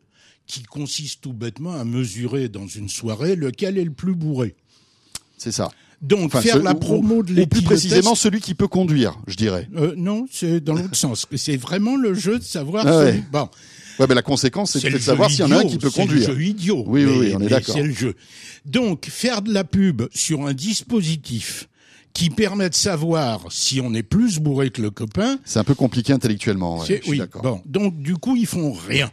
[0.48, 4.56] qui consiste tout bêtement à mesurer dans une soirée lequel est le plus bourré.
[5.38, 5.70] C'est ça.
[6.02, 7.66] Donc Enfin, faire ce- la ou- promo de Ou plus l'éthylotest...
[7.66, 9.68] précisément celui qui peut conduire, je dirais.
[9.76, 11.28] Euh, non, c'est dans l'autre sens.
[11.36, 12.88] C'est vraiment le jeu de savoir...
[12.88, 13.24] Ah ouais.
[13.30, 13.50] Bon,
[14.02, 15.90] Ouais, mais la conséquence, c'est C'est de savoir s'il y en a un qui peut
[15.92, 16.28] c'est conduire.
[16.30, 16.84] le jeu idiot.
[16.88, 17.76] Oui, oui, mais- oui, on est d'accord.
[17.76, 18.16] C'est le jeu.
[18.66, 21.70] Donc, faire de la pub sur un dispositif
[22.14, 25.76] qui permet de savoir si on est plus bourré que le copain, C'est un peu
[25.76, 26.80] compliqué intellectuellement.
[26.80, 27.18] ouais, c'est je suis oui.
[27.20, 27.42] d'accord.
[27.44, 29.10] Bon, donc du coup, ils font rien.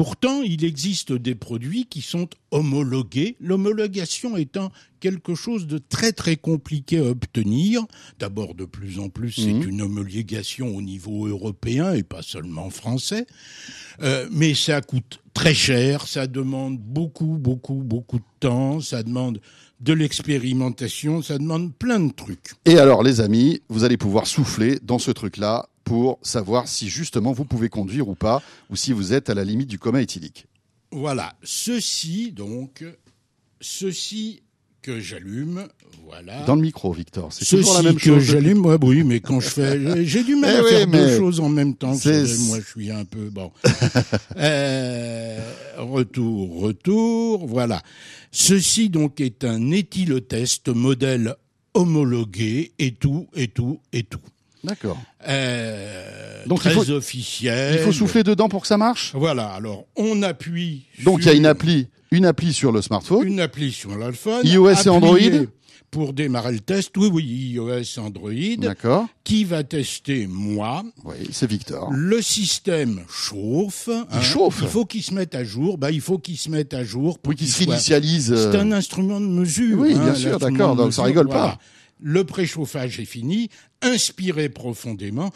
[0.00, 6.36] Pourtant, il existe des produits qui sont homologués, l'homologation étant quelque chose de très très
[6.36, 7.82] compliqué à obtenir.
[8.18, 9.68] D'abord, de plus en plus, c'est Mhm.
[9.68, 13.26] une homologation au niveau européen et pas seulement français.
[14.00, 19.38] Euh, mais ça coûte très cher, ça demande beaucoup, beaucoup, beaucoup de temps, ça demande
[19.80, 22.52] de l'expérimentation, ça demande plein de trucs.
[22.66, 27.32] Et alors, les amis, vous allez pouvoir souffler dans ce truc-là pour savoir si justement
[27.32, 30.46] vous pouvez conduire ou pas, ou si vous êtes à la limite du coma éthylique.
[30.92, 32.84] Voilà, ceci donc,
[33.60, 34.44] ceci
[34.82, 35.66] que j'allume,
[36.06, 36.44] voilà.
[36.44, 37.32] Dans le micro, Victor.
[37.32, 38.22] C'est toujours la même que chose.
[38.22, 41.16] j'allume, moi, oui, mais quand je fais, j'ai du mal Eh à oui, faire deux
[41.18, 41.88] choses en même temps.
[41.88, 43.50] moi, je suis un peu bon.
[44.36, 45.40] Euh,
[45.76, 47.82] retour, retour, voilà.
[48.30, 51.34] Ceci donc est un éthylotest modèle
[51.74, 54.20] homologué et tout, et tout, et tout.
[54.62, 54.98] D'accord.
[55.28, 57.74] Euh, Donc, il très faut- officiel.
[57.78, 59.12] Il faut souffler dedans pour que ça marche?
[59.14, 60.82] Voilà, alors on appuie.
[61.04, 63.26] Donc, il y a une appli, une appli sur le smartphone.
[63.26, 64.40] une appli sur l'iPhone.
[64.44, 65.18] iOS et Android
[65.90, 69.06] Pour démarrer le test, oui, oui, iOS, Android, D'accord.
[69.24, 70.84] qui va tester moi?
[71.04, 71.88] Oui, c'est Victor.
[71.92, 73.88] Le système chauffe.
[73.88, 74.06] hein.
[74.22, 75.78] chauffe Il faut qu'il se mette à jour.
[75.78, 77.18] Bah, il faut qu'il se mette à jour.
[77.18, 78.30] Pour Oui, qui qu'il se soit- réinitialise.
[78.32, 79.80] euh, C'est un instrument de mesure.
[79.80, 81.58] Oui, hein, bien sûr, d'accord, donc ça rigole pas.
[82.02, 83.50] Le préchauffage est fini.
[83.82, 85.32] Inspirez profondément.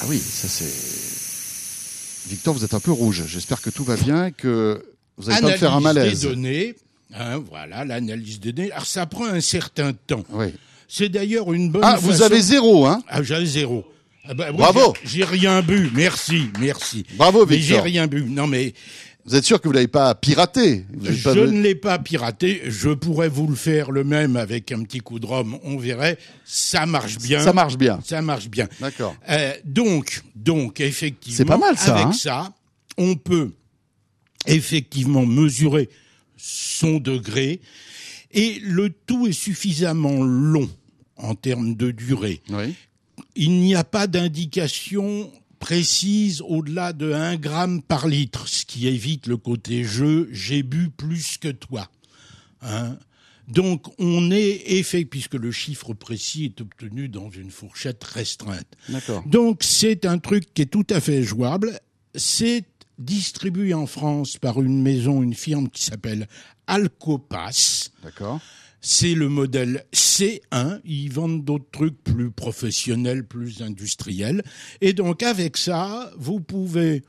[0.00, 2.28] Ah oui, ça c'est.
[2.28, 3.24] Victor, vous êtes un peu rouge.
[3.26, 4.84] J'espère que tout va bien, que
[5.16, 6.20] vous allez pas me faire un malaise.
[6.22, 6.74] des données.
[7.14, 8.72] hein, voilà, l'analyse des données.
[8.72, 10.24] Alors, ça prend un certain temps.
[10.30, 10.46] Oui.
[10.88, 13.84] C'est d'ailleurs une bonne Ah, vous avez zéro, hein Ah, j'ai zéro.
[14.28, 14.92] Ah bah Bravo.
[15.04, 15.88] j'ai- rien bu.
[15.94, 17.04] Merci, merci.
[17.14, 17.84] Bravo, Mais j'ai Victor.
[17.84, 18.22] rien bu.
[18.24, 18.74] Non, mais
[19.26, 20.84] Vous êtes sûr que vous l'avez pas piraté?
[20.94, 22.62] Vous je pas- ne l'ai pas piraté.
[22.66, 25.58] Je pourrais vous le faire le même avec un petit coup de rhum.
[25.64, 26.16] On verrait.
[26.44, 27.40] Ça marche bien.
[27.40, 27.98] Ça marche bien.
[28.04, 28.68] Ça marche bien.
[28.80, 29.16] D'accord.
[29.28, 32.12] Euh, donc, donc effectivement, C'est pas mal, ça, Avec hein?
[32.12, 32.54] ça,
[32.96, 33.52] on peut
[34.46, 35.88] effectivement mesurer
[36.36, 37.60] son degré
[38.32, 40.68] et le tout est suffisamment long
[41.16, 42.42] en termes de durée.
[42.50, 42.74] Oui.
[43.34, 49.26] Il n'y a pas d'indication précise au-delà de 1 gramme par litre, ce qui évite
[49.26, 51.90] le côté jeu, j'ai bu plus que toi.
[52.62, 52.96] Hein
[53.48, 58.66] donc on est effet puisque le chiffre précis est obtenu dans une fourchette restreinte.
[58.88, 59.22] D'accord.
[59.26, 61.78] Donc c'est un truc qui est tout à fait jouable.
[62.14, 62.64] C'est
[62.98, 66.26] distribué en France par une maison, une firme qui s'appelle
[66.66, 67.92] Alcopass.
[68.02, 68.40] D'accord.
[68.80, 70.80] C'est le modèle C1.
[70.84, 74.42] Ils vendent d'autres trucs plus professionnels, plus industriels.
[74.80, 77.02] Et donc avec ça, vous pouvez,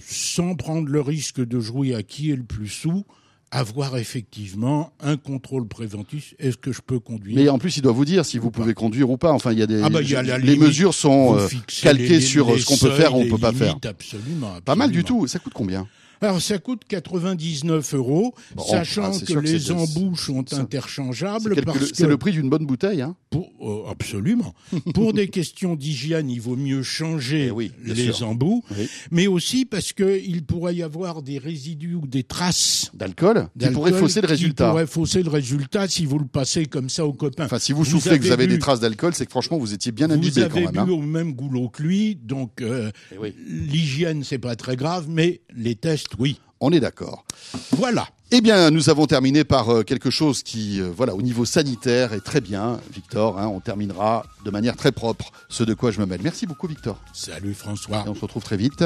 [0.00, 3.04] sans prendre le risque de jouer à qui est le plus sous,
[3.52, 6.34] avoir effectivement un contrôle préventif.
[6.38, 7.36] Est-ce que je peux conduire?
[7.36, 9.32] Mais en plus, il doit vous dire si vous pouvez conduire ou pas.
[9.32, 9.80] Enfin, il y a des.
[9.82, 10.60] Ah bah, y a les limite.
[10.60, 11.48] mesures sont euh,
[11.80, 13.76] calquées les- sur les ce qu'on peut faire ou on peut pas faire.
[13.84, 15.26] Absolument, Pas mal du tout.
[15.28, 15.86] Ça coûte combien?
[16.20, 21.54] Alors ça coûte 99 euros, Bon, sachant ah, c'est que les embouches sont interchangeables
[21.94, 23.02] C'est le- prix d'une bonne bouteille.
[23.02, 24.54] Hein pour, euh, absolument
[24.94, 28.28] pour des questions d'hygiène, il vaut mieux changer Eh oui, les sûr.
[28.28, 28.88] embouts, Oui.
[29.10, 33.68] mais aussi parce que il pourrait y avoir des résidus ou des traces D'alcool qui
[33.70, 34.70] pourrait fausser le qui résultat.
[34.70, 37.44] pourraient fausser le résultat si vous le passez comme ça aux copains.
[37.44, 39.72] Enfin, si vous soufflez que vous avez avez des traces d'alcool, c'est que franchement, vous
[39.74, 40.84] étiez bien vous imbibé avez quand même.
[40.86, 40.94] bu hein.
[40.94, 43.34] au même goulot que lui, donc euh, Eh oui.
[43.48, 46.40] l'hygiène c'est pas très grave, mais les tests oui.
[46.60, 47.24] On est d'accord.
[47.72, 48.08] Voilà.
[48.30, 52.14] Eh bien, nous avons terminé par euh, quelque chose qui, euh, voilà, au niveau sanitaire
[52.14, 53.38] est très bien, Victor.
[53.38, 56.20] hein, on terminera de manière très propre ce de quoi je me mêle.
[56.24, 56.98] Merci beaucoup, Victor.
[57.12, 58.02] Salut François.
[58.06, 58.84] Et on se retrouve très vite.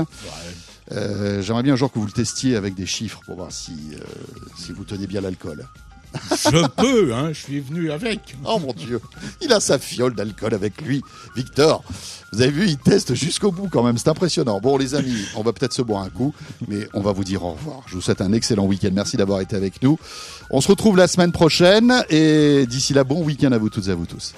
[0.93, 3.73] Euh, J'aimerais bien un jour que vous le testiez avec des chiffres pour voir si,
[3.95, 3.99] euh,
[4.59, 5.65] si vous tenez bien l'alcool.
[6.31, 8.37] Je peux, hein, je suis venu avec.
[8.45, 9.01] Oh mon Dieu,
[9.41, 11.03] il a sa fiole d'alcool avec lui.
[11.37, 11.83] Victor,
[12.33, 14.61] vous avez vu, il teste jusqu'au bout quand même, c'est impressionnant.
[14.61, 16.35] Bon les amis, on va peut-être se boire un coup,
[16.69, 17.83] mais on va vous dire au revoir.
[17.87, 19.99] Je vous souhaite un excellent week-end, merci d'avoir été avec nous.
[20.51, 23.91] On se retrouve la semaine prochaine et d'ici là, bon week-end à vous toutes et
[23.91, 24.35] à vous tous.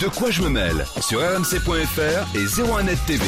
[0.00, 0.84] De quoi je me mêle?
[1.00, 3.24] Sur rmc.fr et 01net TV.